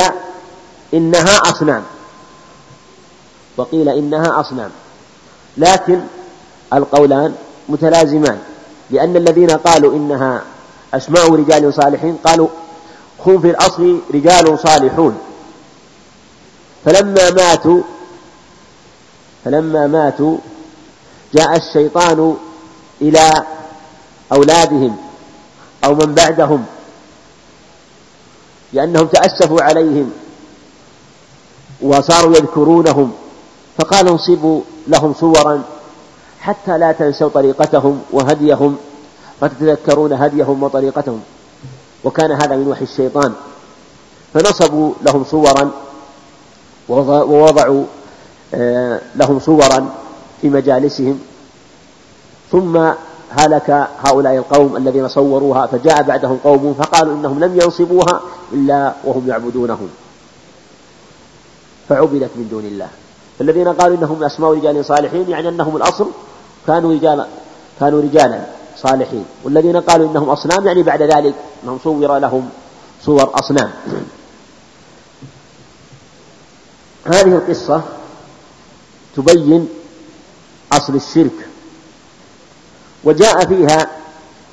[0.94, 1.82] إنها أصنام.
[3.56, 4.70] وقيل إنها أصنام.
[5.56, 6.00] لكن
[6.72, 7.34] القولان
[7.68, 8.38] متلازمان.
[8.90, 10.42] لأن الذين قالوا إنها
[10.94, 12.48] أسماء رجال صالحين قالوا
[13.26, 15.18] هم في الأصل رجال صالحون.
[16.84, 17.82] فلما ماتوا
[19.44, 20.36] فلما ماتوا
[21.34, 22.36] جاء الشيطان
[23.02, 23.30] إلى
[24.32, 24.96] أولادهم
[25.84, 26.64] أو من بعدهم
[28.72, 30.10] لأنهم تأسفوا عليهم
[31.82, 33.12] وصاروا يذكرونهم
[33.78, 35.62] فقال انصبوا لهم صورا
[36.40, 38.76] حتى لا تنسوا طريقتهم وهديهم
[39.40, 41.20] فتتذكرون هديهم وطريقتهم.
[42.04, 43.32] وكان هذا من وحي الشيطان.
[44.34, 45.70] فنصبوا لهم صورا
[46.88, 47.84] ووضعوا
[48.54, 49.94] آه، لهم صورا
[50.40, 51.20] في مجالسهم.
[52.52, 52.92] ثم
[53.38, 58.20] هلك هؤلاء القوم الذين صوروها فجاء بعدهم قوم فقالوا إنهم لم ينصبوها
[58.52, 59.88] إلا وهم يعبدونهم.
[61.88, 62.88] فعبدت من دون الله.
[63.38, 66.06] فالذين قالوا إنهم أسماء رجال صالحين يعني أنهم الأصل
[66.66, 67.26] كانوا رجالا
[67.80, 69.24] كانوا رجالا صالحين.
[69.44, 72.48] والذين قالوا إنهم أصنام يعني بعد ذلك أنهم صور لهم
[73.02, 73.70] صور أصنام.
[77.04, 77.82] هذه القصة
[79.16, 79.68] تبين
[80.72, 81.51] أصل الشرك.
[83.04, 83.86] وجاء فيها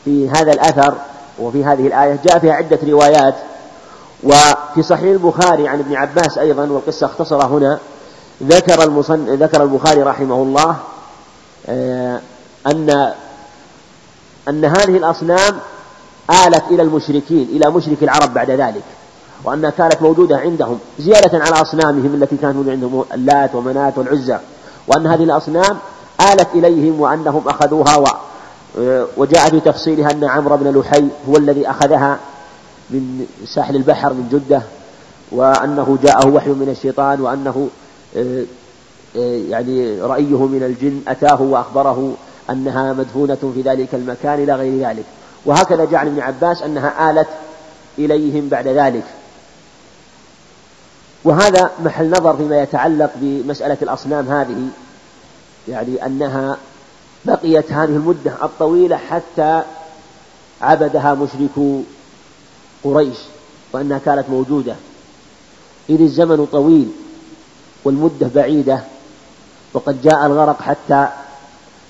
[0.06, 0.94] في هذا الأثر
[1.40, 3.36] وفي هذه الآية جاء فيها عدة روايات
[4.24, 7.80] وفي صحيح البخاري عن ابن عباس أيضا والقصة اختصر هنا
[8.44, 9.26] ذكر المصن...
[9.26, 10.76] ذكر البخاري رحمه الله
[11.68, 12.22] آه،
[12.68, 13.14] أن
[14.50, 15.60] أن هذه الأصنام
[16.30, 18.84] آلت إلى المشركين إلى مشرك العرب بعد ذلك
[19.44, 24.38] وأنها كانت موجودة عندهم زيادة على أصنامهم التي كانت موجودة عندهم اللات ومنات والعزى
[24.88, 25.78] وأن هذه الأصنام
[26.34, 27.96] آلت إليهم وأنهم أخذوها
[29.18, 32.20] وجاء في تفصيلها أن عمرو بن لحي هو الذي أخذها
[32.90, 34.62] من ساحل البحر من جدة
[35.32, 37.70] وأنه جاءه وحي من الشيطان وأنه
[38.18, 38.44] آه،
[39.16, 42.14] آه، يعني رأيه من الجن أتاه وأخبره
[42.50, 45.04] أنها مدفونة في ذلك المكان إلى غير ذلك.
[45.46, 47.28] وهكذا عن ابن عباس أنها آلت
[47.98, 49.04] إليهم بعد ذلك.
[51.24, 54.68] وهذا محل نظر فيما يتعلق بمسألة الأصنام هذه
[55.68, 56.58] يعني أنها
[57.26, 59.62] بقيت هذه المدة الطويلة حتى
[60.62, 61.82] عبدها مشركو
[62.84, 63.18] قريش
[63.74, 64.76] وأنها كانت موجودة.
[65.90, 66.92] إذ الزمن طويل
[67.84, 68.80] والمدة بعيدة
[69.74, 71.08] وقد جاء الغرق حتى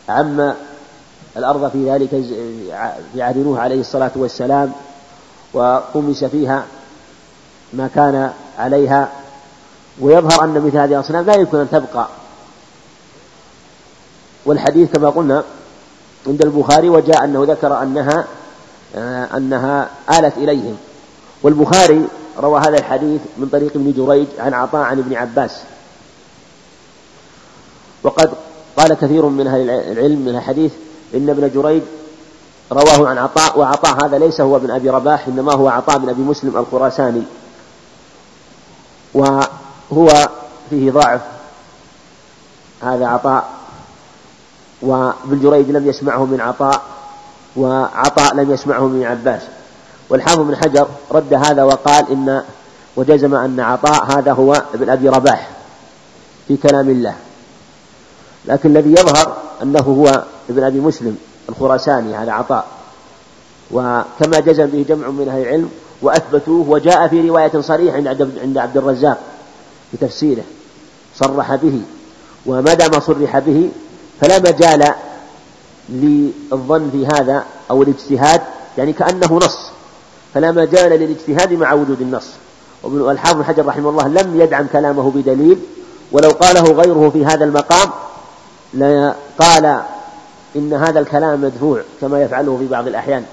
[0.10, 0.54] عم
[1.38, 2.10] الأرض في ذلك
[3.14, 4.72] في عهد نوح عليه الصلاة والسلام
[5.54, 6.66] وطمس فيها
[7.74, 9.10] ما كان عليها.
[10.00, 12.08] ويظهر أن مثل هذه الأصنام لا يمكن أن تبقى.
[14.46, 15.44] والحديث كما قلنا
[16.28, 18.28] عند البخاري وجاء أنه ذكر أنها
[18.96, 20.78] آه، أنها آلت إليهم.
[21.44, 22.08] والبخاري
[22.40, 25.52] روى هذا الحديث من طريق ابن جريج عن عطاء عن ابن عباس.
[28.04, 28.32] وقد
[28.78, 30.72] قال كثير من أهل العلم من الحديث
[31.14, 31.82] إن ابن جريج
[32.72, 36.22] رواه عن عطاء وعطاء هذا ليس هو ابن أبي رباح إنما هو عطاء بن أبي
[36.22, 37.24] مسلم الخراساني.
[39.14, 40.30] وهو
[40.70, 41.22] فيه ضعف
[42.82, 43.59] هذا عطاء
[44.82, 46.82] وابن جريج لم يسمعه من عطاء
[47.56, 49.42] وعطاء لم يسمعه من عباس.
[50.10, 52.44] والحافظ بن حجر رد هذا وقال إن
[52.96, 55.50] وجزم أن عطاء هذا هو ابن أبي رباح
[56.48, 57.16] في كلام الله.
[58.46, 61.18] لكن الذي يظهر أنه هو ابن أبي مسلم
[61.50, 62.66] الخراساني هذا عطاء.
[63.72, 65.70] وكما جزم به جمع من أهل العلم
[66.02, 67.98] وأثبتوه وجاء في رواية صريحة
[68.42, 69.18] عند عبد الرزاق
[69.92, 70.44] في تفسيره
[71.16, 71.82] صرح به.
[72.46, 73.70] وما دام صرح به
[74.22, 74.94] فلا مجال
[75.90, 78.42] للظن في هذا أو الاجتهاد
[78.78, 79.58] يعني كأنه نص.
[80.34, 82.28] فلا مجال للاجتهاد مع وجود النص.
[82.84, 85.60] والحافظ حجر رحمه الله لم يدعم كلامه بدليل
[86.12, 87.90] ولو قاله غيره في هذا المقام
[89.40, 89.82] قال
[90.56, 93.26] إن هذا الكلام مدفوع كما يفعله في بعض الأحيان.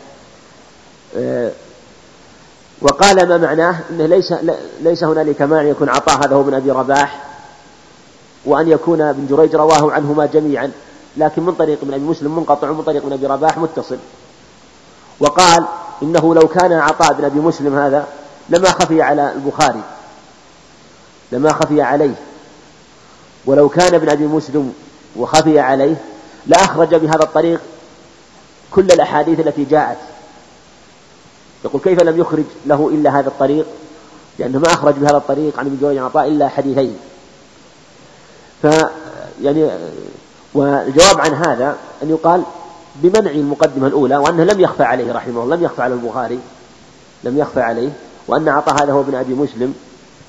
[2.83, 4.35] وقال ما معناه؟ إنه ليس
[4.81, 7.25] ليس هنالك مانع يكون عطاء هذا هو ابن أبي رباح.
[8.47, 10.73] وأن يكون ابن جريج رواه عنهما جميعا
[11.17, 13.99] لكن من طريق ابن أبي مسلم منقطع ومن طريق ابن أبي رباح متصل.
[15.21, 15.65] وقال
[16.03, 18.07] إنه لو كان عطاء بن أبي مسلم هذا
[18.49, 19.83] لما خفي على البخاري
[21.33, 22.15] لما خفي عليه.
[23.47, 24.73] ولو كان ابن أبي مسلم
[25.17, 25.97] وخفي عليه
[26.47, 27.61] لأخرج بهذا الطريق
[28.71, 29.99] كل الأحاديث التي جاءت.
[31.65, 33.67] يقول كيف لم يخرج له إلا هذا الطريق؟
[34.39, 36.97] لأنه ما أخرج بهذا الطريق عن ابن جريج عطاء إلا حديثين.
[38.62, 38.66] ف
[39.42, 39.71] يعني
[40.55, 42.43] والجواب عن هذا أن يقال
[42.95, 46.41] بمنع المقدمة الأولى وأنه لم يخفى عليه رحمه الله لم يخفى على البخاري
[47.24, 47.91] لم يخفى عليه
[48.28, 49.74] وأن عطى هذا هو ابن أبي مسلم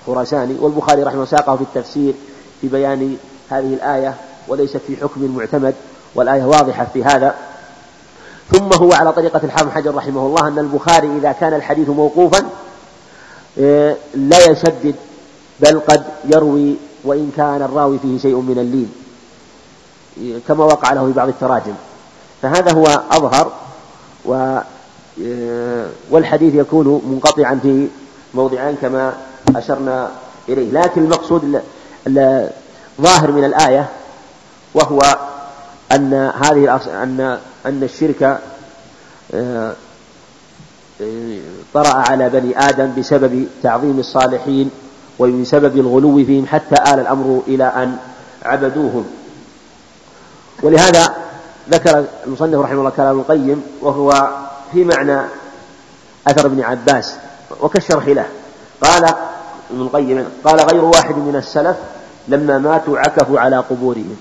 [0.07, 2.13] خراساني والبخاري رحمه الله ساقه في التفسير
[2.61, 3.17] في بيان
[3.49, 4.15] هذه الآية
[4.47, 5.75] وليست في حكم معتمد
[6.15, 7.35] والآية واضحة في هذا.
[8.51, 12.49] ثم هو على طريقة الحافظ حجر رحمه الله أن البخاري إذا كان الحديث موقوفا
[13.57, 14.95] إيه، لا يشدد
[15.59, 16.75] بل قد يروي
[17.07, 18.91] وإن كان الراوي فيه شيء من اللين
[20.47, 21.73] كما وقع له في بعض التراجم.
[22.41, 23.51] فهذا هو أظهر
[24.25, 24.59] و
[26.11, 27.87] والحديث يكون منقطعا في
[28.33, 29.13] موضعان كما
[29.55, 30.11] أشرنا
[30.49, 30.71] إليه.
[30.71, 31.61] لكن المقصود
[32.07, 33.89] الظاهر من الآية
[34.73, 34.99] وهو
[35.91, 38.39] أن هذه أن أن الشرك
[39.33, 39.73] آه،
[41.73, 44.71] طرأ على بني آدم بسبب تعظيم الصالحين
[45.19, 47.97] وبسبب الغلو فيهم حتى آل الأمر إلى أن
[48.43, 49.05] عبدوهم.
[50.63, 51.15] ولهذا
[51.69, 54.29] ذكر المصنف رحمه الله كلام القيم وهو
[54.71, 55.21] في معنى
[56.27, 57.15] أثر ابن عباس
[57.61, 58.25] وكالشرح له.
[58.81, 59.03] قال
[59.71, 61.77] ابن القيم قال غير واحد من السلف
[62.27, 64.17] لما ماتوا عكفوا على قبورهم.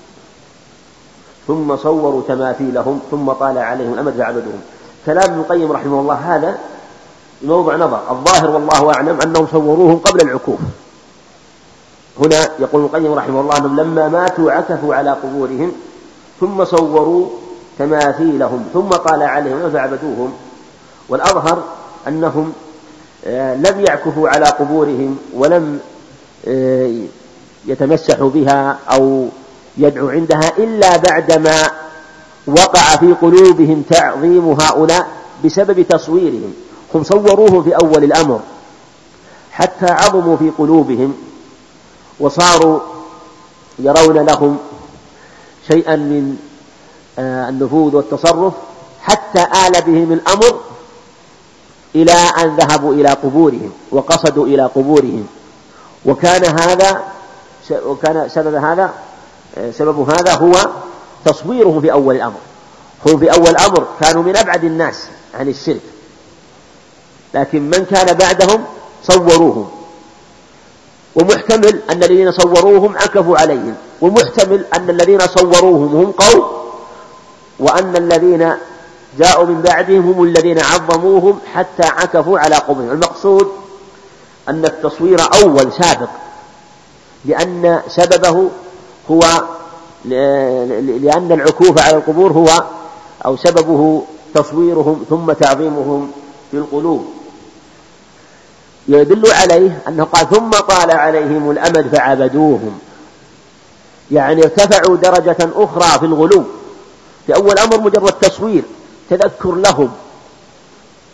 [1.47, 4.61] ثم صوروا تماثيلهم ثم طال عليهم الأمد فعبدوهم.
[5.05, 6.57] كلام ابن القيم رحمه الله هذا
[7.43, 8.01] موضع نظر.
[8.11, 10.59] الظاهر والله أعلم أنهم صوروهم قبل العكوف.
[12.19, 15.71] هنا يقول القيم رحمه الله أنهم لما ماتوا عكفوا على قبورهم
[16.39, 17.27] ثم صوروا
[17.79, 20.33] تماثيلهم ثم طال عليهم فعبدوهم
[21.09, 21.63] والأظهر
[22.07, 22.53] أنهم
[23.25, 25.79] آه، لم يعكفوا على قبورهم ولم
[26.47, 26.93] آه،
[27.65, 29.27] يتمسحوا بها أو
[29.77, 31.63] يدعو عندها إلا بعدما
[32.47, 35.07] وقع في قلوبهم تعظيم هؤلاء
[35.45, 36.53] بسبب تصويرهم.
[36.95, 38.39] هم صوروهم في أول الأمر
[39.51, 41.13] حتى عظموا في قلوبهم.
[42.19, 42.79] وصاروا
[43.79, 44.57] يرون لهم
[45.71, 46.37] شيئا من
[47.19, 48.53] آه، النفوذ والتصرف
[49.01, 50.59] حتى آل بهم الأمر
[51.95, 55.27] إلى أن ذهبوا إلى قبورهم وقصدوا إلى قبورهم.
[56.05, 57.03] وكان هذا
[57.71, 58.93] وكان سبب هذا
[59.71, 60.53] سبب هذا هو
[61.25, 62.39] تصويرهم في أول الأمر.
[63.05, 65.81] هم في أول الأمر كانوا من أبعد الناس عن الشرك
[67.33, 68.63] لكن من كان بعدهم
[69.03, 69.76] صوروهم.
[71.17, 76.43] ومحتمل أن الذين صوروهم عكفوا عليهم ومحتمل أن الذين صوروهم هم قوم
[77.59, 78.53] وأن الذين
[79.19, 83.51] جاءوا من بعدهم هم الذين عظموهم حتى عكفوا على قبورهم المقصود
[84.49, 86.09] أن التصوير أول سابق
[87.25, 88.49] لأن سببه
[89.11, 89.19] هو
[90.05, 92.47] لأن العكوف على القبور هو
[93.25, 94.03] أو سببه
[94.33, 96.11] تصويرهم ثم تعظيمهم
[96.51, 97.05] في القلوب.
[98.87, 102.79] يدل عليه أنه قال ثم طال عليهم الأمد فعبدوهم.
[104.11, 106.43] يعني ارتفعوا درجة أخرى في الغلو.
[107.25, 108.63] في أول أمر مجرد تصوير
[109.09, 109.91] تذكر لهم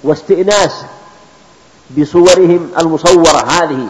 [0.03, 0.71] واستئناس
[1.97, 3.87] بصورهم المصورة هذه.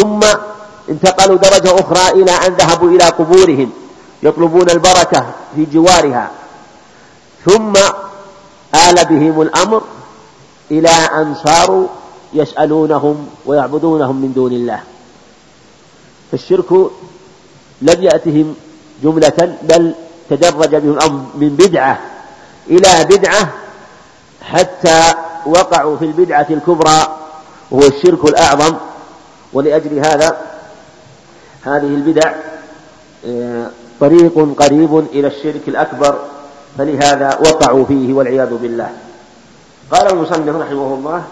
[0.00, 0.20] ثم
[0.88, 3.70] انتقلوا درجة أخرى إلى أن ذهبوا إلى قبورهم
[4.22, 5.26] يطلبون البركة
[5.56, 6.30] في جوارها.
[7.46, 7.72] ثم
[8.74, 9.82] آل بهم الأمر
[10.70, 11.88] إلى أن صاروا
[12.36, 14.80] يسألونهم ويعبدونهم من دون الله.
[16.32, 16.72] فالشرك
[17.82, 18.54] لم يأتهم
[19.02, 19.94] جملة بل
[20.30, 22.00] تدرج بهم الأمر من بدعة
[22.70, 23.52] إلى بدعة
[24.42, 25.00] حتى
[25.46, 27.00] وقعوا في البدعة الكبرى
[27.70, 28.76] وهو الشرك الأعظم.
[29.52, 30.38] ولأجل هذا
[31.62, 32.34] هذه البدع
[33.26, 33.70] آه،
[34.00, 36.18] طريق قريب إلى الشرك الأكبر
[36.78, 38.90] فلهذا وقعوا فيه والعياذ بالله.
[39.90, 41.24] قال المصنف رحمه الله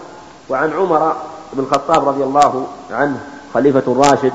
[0.49, 1.15] وعن عمر
[1.53, 3.19] بن الخطاب رضي الله عنه
[3.53, 4.33] خليفة الراشد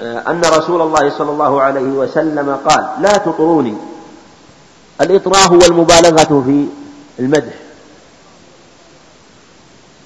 [0.00, 3.76] آه، أن رسول الله صلى الله عليه وسلم قال لا تطروني
[5.00, 6.66] الإطراء هو المبالغة في
[7.18, 7.54] المدح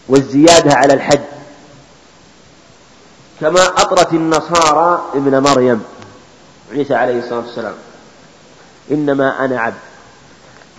[0.08, 1.24] والزيادة على الحد
[3.40, 5.82] كما أطرت النصارى ابن مريم
[6.72, 7.74] عيسى عليه الصلاة والسلام
[8.90, 9.78] إنما أنا عبد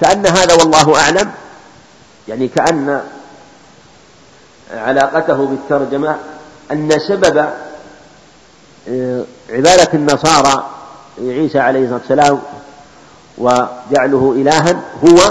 [0.02, 1.32] كأن هذا والله أعلم
[2.28, 3.01] يعني كأن
[4.74, 6.15] علاقته بالترجمة
[6.72, 7.49] أن سبب
[8.89, 10.65] آه، عبادة النصارى
[11.22, 12.39] عيسى عليه الصلاة والسلام
[13.38, 15.30] وجعله إلها هو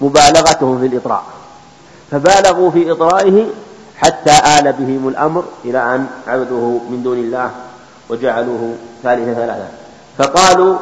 [0.00, 1.24] مبالغتهم في الإطراء.
[2.10, 3.46] فبالغوا في إطرائه
[3.96, 7.50] حتى آل بهم الأمر إلى أن عبدوه من دون الله
[8.08, 9.68] وجعلوه ثالث ثلاثة
[10.18, 10.78] فقالوا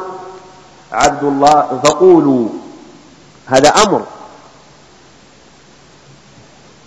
[0.91, 2.49] عبد الله فقولوا
[3.47, 4.01] هذا أمر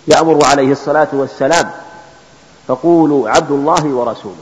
[0.07, 1.71] يأمر عليه الصلاة والسلام
[2.67, 4.35] فقولوا عبد الله ورسوله.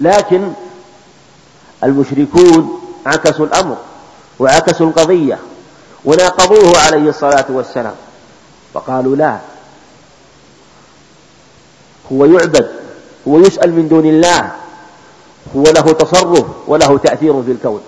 [0.00, 0.52] لكن
[1.84, 3.76] المشركون عكسوا الأمر
[4.38, 5.38] وعكسوا القضية
[6.04, 7.94] وناقضوه عليه الصلاة والسلام.
[8.74, 9.38] فقالوا لا
[12.12, 12.70] هو يعبد
[13.28, 14.52] هو يسأل من دون الله
[15.56, 17.80] هو له تصرف وله تأثير في الكون.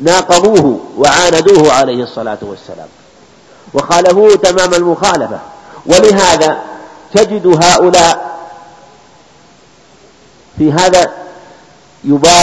[0.00, 2.88] ناقضوه وعاندوه عليه الصلاة والسلام.
[3.74, 5.40] وخالفوه تمام المخالفة.
[5.86, 6.62] ولهذا
[7.14, 8.38] تجد هؤلاء
[10.58, 11.12] في هذا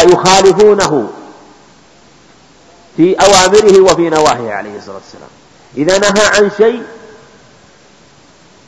[0.04, 1.10] يخالفونه
[2.98, 5.30] في أوامره وفي نواهيه عليه الصلاة والسلام.
[5.78, 6.84] إذا نهى عن شيء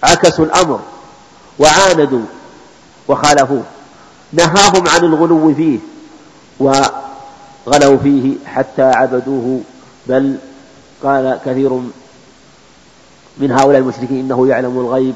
[0.03, 0.79] عكسوا الأمر
[1.59, 2.25] وعاندوا
[3.07, 3.63] وخالفوه.
[4.33, 5.79] نهاهم عن الغلو فيه
[7.67, 9.61] غلوا فيه حتى عبدوه
[10.07, 10.37] بل
[11.03, 11.81] قال كثير
[13.39, 15.15] من هؤلاء المشركين إنه يعلم الغيب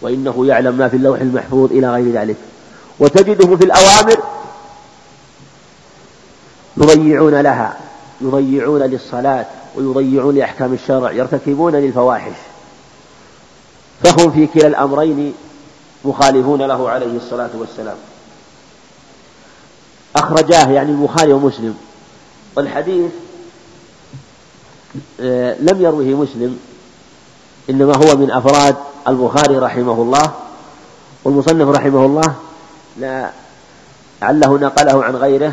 [0.00, 2.36] وإنه يعلم ما في اللوح المحفوظ إلى غير ذلك.
[2.98, 4.16] وتجدهم في الأوامر
[6.76, 7.76] يضيعون لها
[8.20, 9.46] يضيعون للصلاة
[9.76, 12.36] ويضيعون لأحكام الشرع يرتكبون للفواحش.
[14.02, 15.34] فهم في كلا الأمرين
[16.04, 17.96] مخالفون له عليه الصلاة والسلام.
[20.16, 21.74] أخرجاه يعني البخاري ومسلم.
[22.56, 23.10] والحديث
[25.20, 26.58] آه، لم يروه مسلم.
[27.70, 28.76] إنما هو من أفراد
[29.08, 30.32] البخاري رحمه الله
[31.24, 32.34] والمصنف رحمه الله
[32.96, 33.30] لا
[34.22, 35.52] لعله نقله عن غيره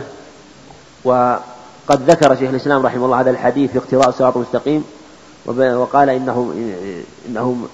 [1.04, 4.84] وقد ذكر شيخ الإسلام رحمه الله هذا الحديث في اقتراء الصراط المستقيم
[5.48, 6.54] وقال إنه
[7.30, 7.68] إنه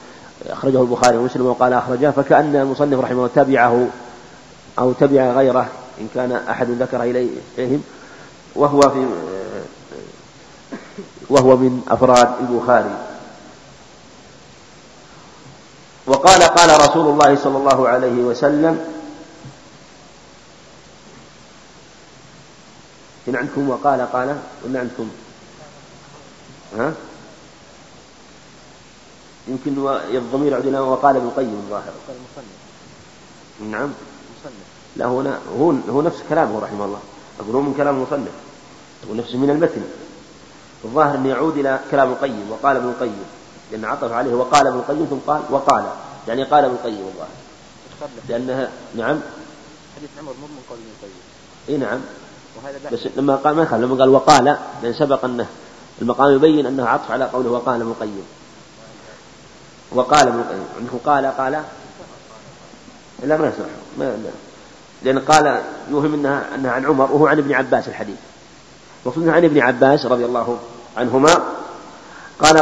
[0.50, 3.88] أخرجه البخاري ومسلم وقال أخرجه فكأن المصنف رحمه الله تبعه
[4.80, 5.68] أو تبع غيره
[6.02, 7.84] إن كان أحد ذكر إليهم
[8.56, 9.06] وهو في
[11.30, 13.11] وهو من أفراد البخاري.
[16.08, 18.86] وقال قال رسول الله صلى الله عليه وسلم
[23.28, 25.10] إن عندكم وقال قال ولا عندكم؟
[26.78, 26.94] ها؟
[29.48, 29.88] يمكن
[30.18, 31.94] الضمير يعود إلى وقال ابن القيم الظاهر.
[33.70, 33.90] نعم.
[34.96, 37.00] لا هنا هو هو نفس كلامه رحمه الله.
[37.40, 38.32] أقول هو من كلام المصنف.
[39.10, 39.82] هو نفسه من المتن.
[40.86, 43.26] الظاهر أنه يعود إلى كلام القيم وقال ابن القيم.
[43.72, 45.86] لأن عطف عليه وقال ابن القيم ثم قال وقال.
[46.28, 47.30] يعني قال ابن القيم الظاهر
[48.30, 49.20] لأنها نعم.
[49.96, 51.20] حديث عمر مو من قول ابن القيم.
[51.70, 52.00] إي نعم.
[52.92, 55.48] بس لما قال ما يخالف لما قال وقال لأن سبق أنه
[56.02, 58.24] المقام يبين أنه عطف على قوله وقال ابن القيم.
[59.92, 60.66] وقال ابن القيم.
[60.80, 61.64] عندكم قال قال.
[63.24, 63.70] لا ما يصح.
[63.98, 64.30] ما لا.
[65.04, 65.62] لأن قال
[65.92, 68.18] يوهم أنها أنها عن عمر وهو عن ابن عباس الحديث.
[69.06, 70.60] المقصود عن ابن عباس رضي الله
[70.98, 71.61] عنهما
[72.40, 72.58] قال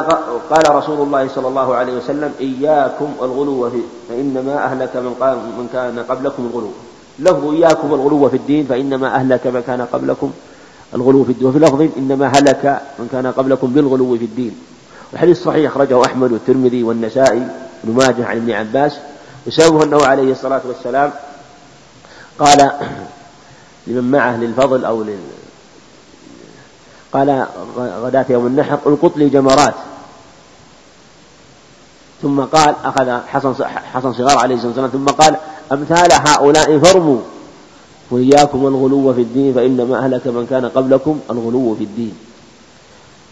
[0.49, 5.13] قال رسول الله صلى الله عليه وسلم إياكم الغلو في فإنما أهلك من,
[5.57, 6.71] من كان قبلكم الغلو.
[7.19, 10.31] لفظ إياكم الغلو في الدين فإنما أهلك من كان قبلكم
[10.95, 14.55] الغلو في الدين وفي لفظ إنما هلك من كان قبلكم بالغلو في الدين.
[15.11, 17.47] والحديث صحيح أخرجه أحمد والترمذي والنسائي
[17.83, 18.99] بن ماجه عن ابن عباس.
[19.47, 21.11] وسببه أنه عليه الصلاة والسلام
[22.39, 22.71] قال
[23.87, 25.38] لمن معه للفضل أو لل
[27.13, 27.45] قال
[27.77, 29.73] غداة يوم النحر القط لي جمرات.
[32.21, 35.37] ثم قال أخذ حسن حسن صغار عليه الصلاة والسلام ثم قال
[35.71, 37.19] أمثال هؤلاء فرموا.
[38.11, 42.13] وإياكم الغلو في الدين فإنما أهلك من كان قبلكم الغلو في الدين.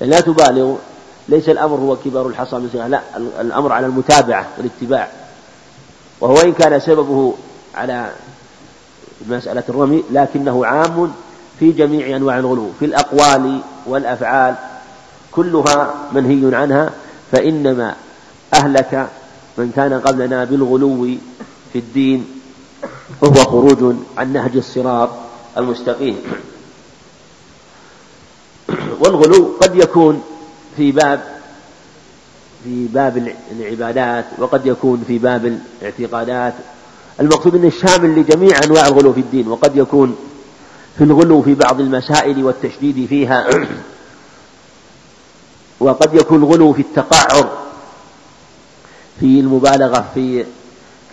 [0.01, 0.77] لا تبالغوا
[1.29, 3.01] ليس الأمر هو كبار الحصى من لا
[3.41, 5.07] الأمر على المتابعة والاتباع.
[6.21, 7.33] وهو إن كان سببه
[7.75, 8.11] على
[9.27, 11.11] مسألة الرمي لكنه عام
[11.59, 14.55] في جميع أنواع الغلو في الأقوال والأفعال
[15.31, 16.91] كلها منهي عنها
[17.31, 17.95] فإنما
[18.53, 19.09] أهلك
[19.57, 21.05] من كان قبلنا بالغلو
[21.73, 22.25] في الدين
[23.21, 25.09] وهو خروج عن نهج الصراط
[25.57, 26.17] المستقيم.
[28.99, 30.23] والغلو قد يكون
[30.77, 31.23] في باب
[32.63, 36.53] في باب العبادات وقد يكون في باب الاعتقادات.
[37.19, 40.15] المقصود انه شامل لجميع أنواع الغلو في الدين وقد يكون
[40.97, 43.47] في الغلو في بعض المسائل والتشديد فيها.
[45.79, 47.67] وقد يكون الغلو في التقعر
[49.19, 50.45] في المبالغة في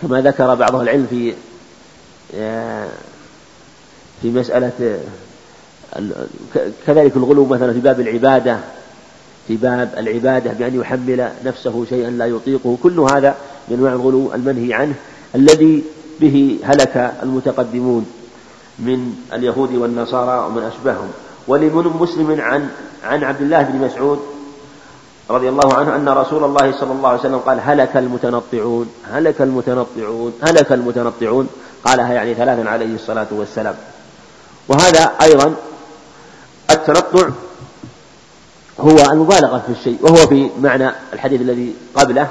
[0.01, 1.33] كما ذكر بعض العلم في
[4.21, 4.99] في مسألة
[6.87, 8.59] كذلك الغلو مثلا في باب العبادة
[9.47, 12.77] في باب العبادة بأن يحمل نفسه شيئا لا يطيقه.
[12.83, 13.35] كل هذا
[13.67, 14.93] من أنواع الغلو المنهي عنه
[15.35, 15.83] الذي
[16.19, 18.05] به هلك المتقدمون.
[18.79, 21.11] من اليهود والنصارى ومن أشبههم.
[21.47, 22.69] ولمن مسلم عن
[23.03, 24.19] عن عبد الله بن مسعود
[25.29, 30.33] رضي الله عنه أن رسول الله صلى الله عليه وسلم قال هلك المتنطعون هلك المتنطعون
[30.41, 31.49] هلك المتنطعون.
[31.85, 33.75] قالها يعني ثلاثا عليه الصلاة والسلام.
[34.67, 35.55] وهذا أيضا
[36.71, 37.29] التنطع
[38.79, 42.27] هو المبالغة في الشيء وهو في معنى الحديث الذي قبله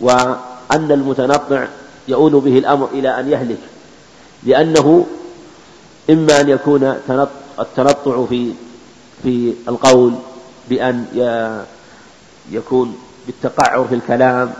[0.00, 1.66] وأن المتنطع
[2.08, 3.58] يؤول به الأمر إلى أن يهلك
[4.44, 5.06] لأنه
[6.10, 6.84] إما أن يكون
[7.58, 8.52] التنطع في
[9.22, 10.14] في القول
[10.68, 11.06] بأن
[12.50, 12.96] يكون
[13.26, 14.52] بالتقعر في الكلام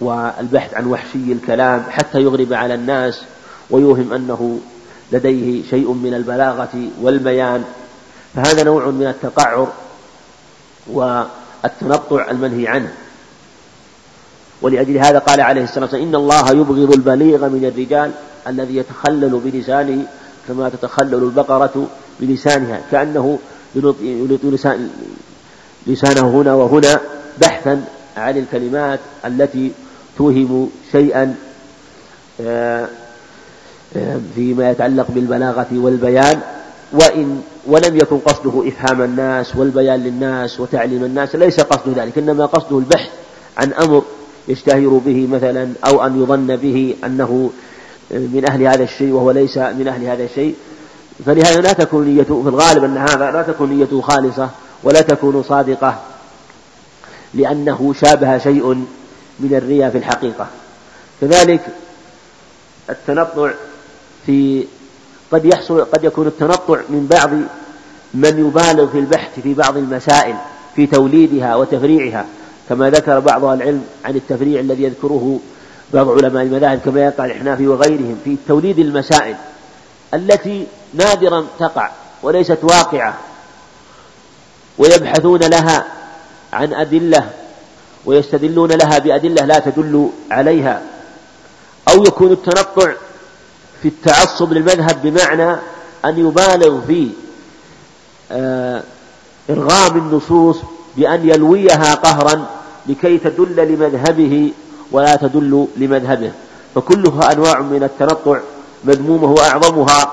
[0.00, 3.22] والبحث عن وحشي الكلام حتى يغرب على الناس
[3.70, 4.60] ويوهم أنه
[5.12, 7.64] لديه شيء من البلاغة والبيان.
[8.34, 9.72] فهذا نوع من التقعر
[10.86, 12.92] والتنطع المنهي عنه.
[14.62, 18.12] ولأجل هذا قال عليه الصلاة والسلام إن الله يبغض البليغ من الرجال
[18.46, 20.06] الذي يتخلل بلسانه
[20.48, 21.86] كما تتخلل البقرة
[22.20, 23.38] بلسانها كأنه
[23.74, 24.90] يلط لسان
[25.86, 27.00] لسانه هنا وهنا
[27.38, 27.84] بحثا
[28.16, 29.72] عن الكلمات التي
[30.18, 31.34] توهم شيئا
[32.40, 32.88] آه،
[33.96, 36.40] آه، فيما يتعلق بالبلاغة والبيان.
[36.92, 42.78] وإن ولم يكن قصده إفهام الناس والبيان للناس وتعليم الناس ليس قصده ذلك إنما قصده
[42.78, 43.10] البحث
[43.56, 44.02] عن أمر
[44.48, 47.50] يشتهر به مثلا أو أن يظن به أنه
[48.12, 50.54] من أهل هذا الشيء وهو ليس من أهل هذا الشيء.
[51.26, 54.50] فلهذا لا تكون نيته في الغالب أن هذا لا تكون نيته خالصة
[54.82, 55.98] ولا تكون صادقة
[57.34, 58.74] لأنه شابه شيء
[59.40, 60.46] من الرياء في الحقيقة.
[61.20, 61.60] كذلك
[62.90, 63.50] التنطع
[64.26, 64.64] في
[65.32, 67.30] قد يحصل قد يكون التنطع من بعض
[68.14, 70.34] من يبالغ في البحث في بعض المسائل
[70.76, 72.26] في توليدها وتفريعها
[72.68, 75.38] كما ذكر بعض العلم عن التفريع الذي يذكره
[75.92, 79.36] بعض علماء المذاهب كما يقع الإحنافي وغيرهم في توليد المسائل
[80.14, 81.90] التي نادرا تقع
[82.22, 83.14] وليست واقعة
[84.78, 85.84] ويبحثون لها
[86.52, 87.30] عن أدلة
[88.04, 90.82] ويستدلون لها بأدلة لا تدل عليها
[91.88, 92.92] أو يكون التنطع
[93.82, 95.50] في التعصب للمذهب بمعنى
[96.04, 97.08] أن يبالغ في
[98.32, 98.82] آه،
[99.50, 100.56] إرغام النصوص
[100.96, 102.46] بأن يلويها قهرا
[102.86, 104.52] لكي تدل لمذهبه
[104.92, 106.32] ولا تدل لمذهبه.
[106.74, 108.40] فكلها أنواع من التنطع
[108.84, 110.12] مذمومة وأعظمها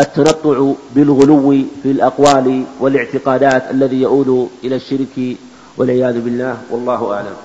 [0.00, 1.50] التنطع بالغلو
[1.82, 5.36] في الأقوال والاعتقادات الذي يؤول إلى الشرك
[5.76, 6.56] والعياذ بالله.
[6.70, 7.36] والله أعلم.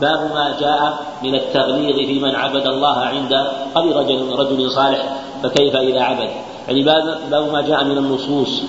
[0.00, 3.32] باب ما جاء من التغليظ في من عبد الله عند
[3.74, 6.30] قبر رجل رجل صالح فكيف إذا عبد؟
[6.68, 6.82] يعني
[7.30, 8.62] باب ما جاء من النصوص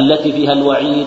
[0.00, 1.06] التي فيها الوعيد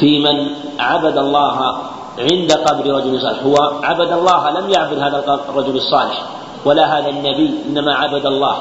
[0.00, 1.76] في من عبد الله
[2.18, 3.42] عند قبر رجل صالح.
[3.42, 6.22] هو عبد الله لم يعبد هذا الرجل الصالح
[6.64, 8.56] ولا هذا النبي إنما عبد الله.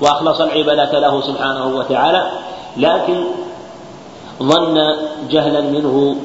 [0.00, 2.30] وأخلص العبادة له سبحانه وتعالى.
[2.76, 3.24] لكن
[4.42, 4.96] ظن
[5.30, 6.16] جهلا منه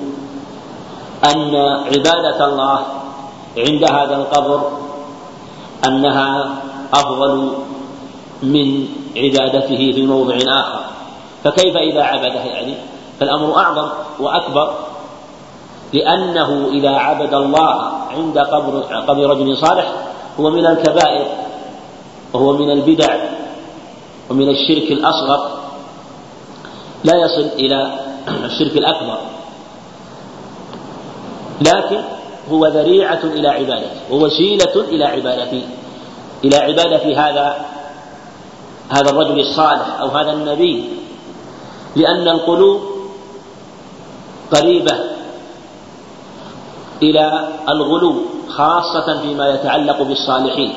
[1.25, 2.79] أن عبادة الله
[3.57, 4.71] عند هذا القبر
[5.87, 6.49] أنها
[6.93, 7.51] أفضل
[8.43, 8.87] من
[9.17, 10.79] عبادته في موضع آخر.
[11.43, 12.75] فكيف إذا عبده يعني؟
[13.19, 13.89] فالأمر أعظم
[14.19, 14.73] وأكبر
[15.93, 19.91] لأنه إذا عبد الله عند قبر قبر رجل صالح
[20.39, 21.27] هو من الكبائر
[22.33, 23.15] وهو من البدع
[24.29, 25.49] ومن الشرك الأصغر
[27.03, 27.93] لا يصل إلى
[28.45, 29.17] الشرك الأكبر
[31.61, 32.01] لكن
[32.51, 35.61] هو ذريعة إلى عبادته ووسيلة إلى عبادة
[36.43, 37.65] إلى عبادة هذا
[38.89, 40.89] هذا الرجل الصالح أو هذا النبي
[41.95, 42.98] لأن القلوب
[44.53, 44.95] قريبة
[47.03, 48.15] إلى الغلو
[48.49, 50.73] خاصة فيما يتعلق بالصالحين.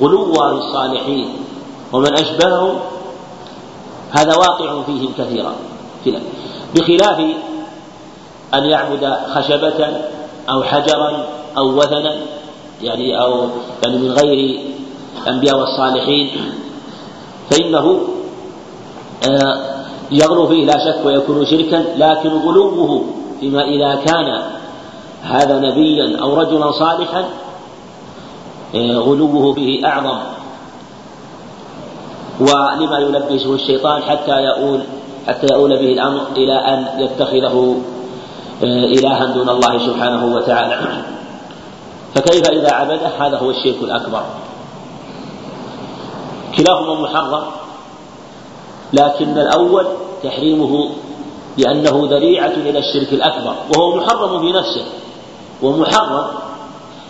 [0.00, 1.28] غلوا بالصالحين
[1.92, 2.80] ومن أشبههم
[4.10, 5.52] هذا واقع فيهم كثيرا.
[6.74, 7.18] بخلاف
[8.54, 10.00] أن يعبد خشبة
[10.50, 11.26] أو حجرا
[11.58, 12.14] أو وثنا
[12.82, 13.48] يعني أو
[13.84, 14.60] يعني من غير
[15.22, 16.30] الأنبياء والصالحين
[17.50, 18.00] فإنه
[19.28, 19.75] آه،
[20.10, 23.04] يغلو فيه لا شك ويكون شركا لكن غلوه
[23.40, 24.42] فيما إذا كان
[25.22, 27.24] هذا نبيا أو رجلا صالحا
[28.74, 30.18] آه، غلوه فيه أعظم.
[32.40, 34.80] ولما يلبسه الشيطان حتى يؤول
[35.28, 37.76] حتى يؤول به الأمر إلى أن يتخذه
[38.62, 40.78] آه، إلها دون الله سبحانه وتعالى.
[42.14, 44.22] فكيف إذا عبده؟ هذا هو الشرك الأكبر.
[46.56, 47.42] كلاهما محرم.
[48.92, 49.86] لكن الأول
[50.22, 50.90] تحريمه
[51.58, 54.84] لأنه ذريعة إلى الشرك الأكبر وهو محرم في نفسه.
[55.62, 56.26] ومحرم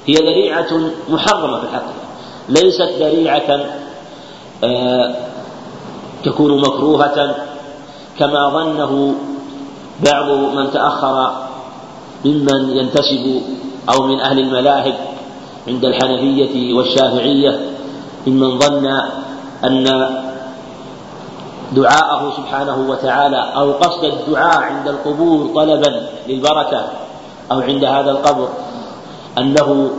[0.07, 0.67] هي ذريعة
[1.09, 2.07] محرمة في الحقيقة.
[2.49, 3.61] ليست ذريعة
[4.65, 5.15] آه
[6.25, 7.35] تكون مكروهة
[8.19, 9.15] كما ظنه
[10.05, 11.33] بعض من تأخر
[12.25, 13.43] ممن ينتسب
[13.95, 14.95] أو من أهل المذاهب
[15.69, 17.61] عند الحنفية والشافعية
[18.27, 18.87] ممن ظن
[19.65, 19.87] أن
[21.73, 26.85] دعاءه سبحانه وتعالى أو قصد الدعاء عند القبور طلبا للبركة
[27.53, 28.49] أو عند هذا القبر
[29.39, 29.91] أنه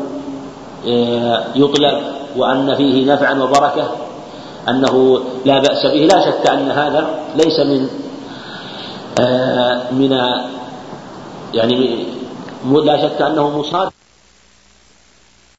[0.88, 2.01] آه، يطلب
[2.38, 3.89] وأن فيه نفعا وبركة
[4.70, 6.07] أنه لا بأس به.
[6.11, 7.89] لا شك أن هذا ليس من
[9.22, 10.11] آه، من
[11.53, 12.05] يعني
[12.72, 13.91] لا شك أنه مصاد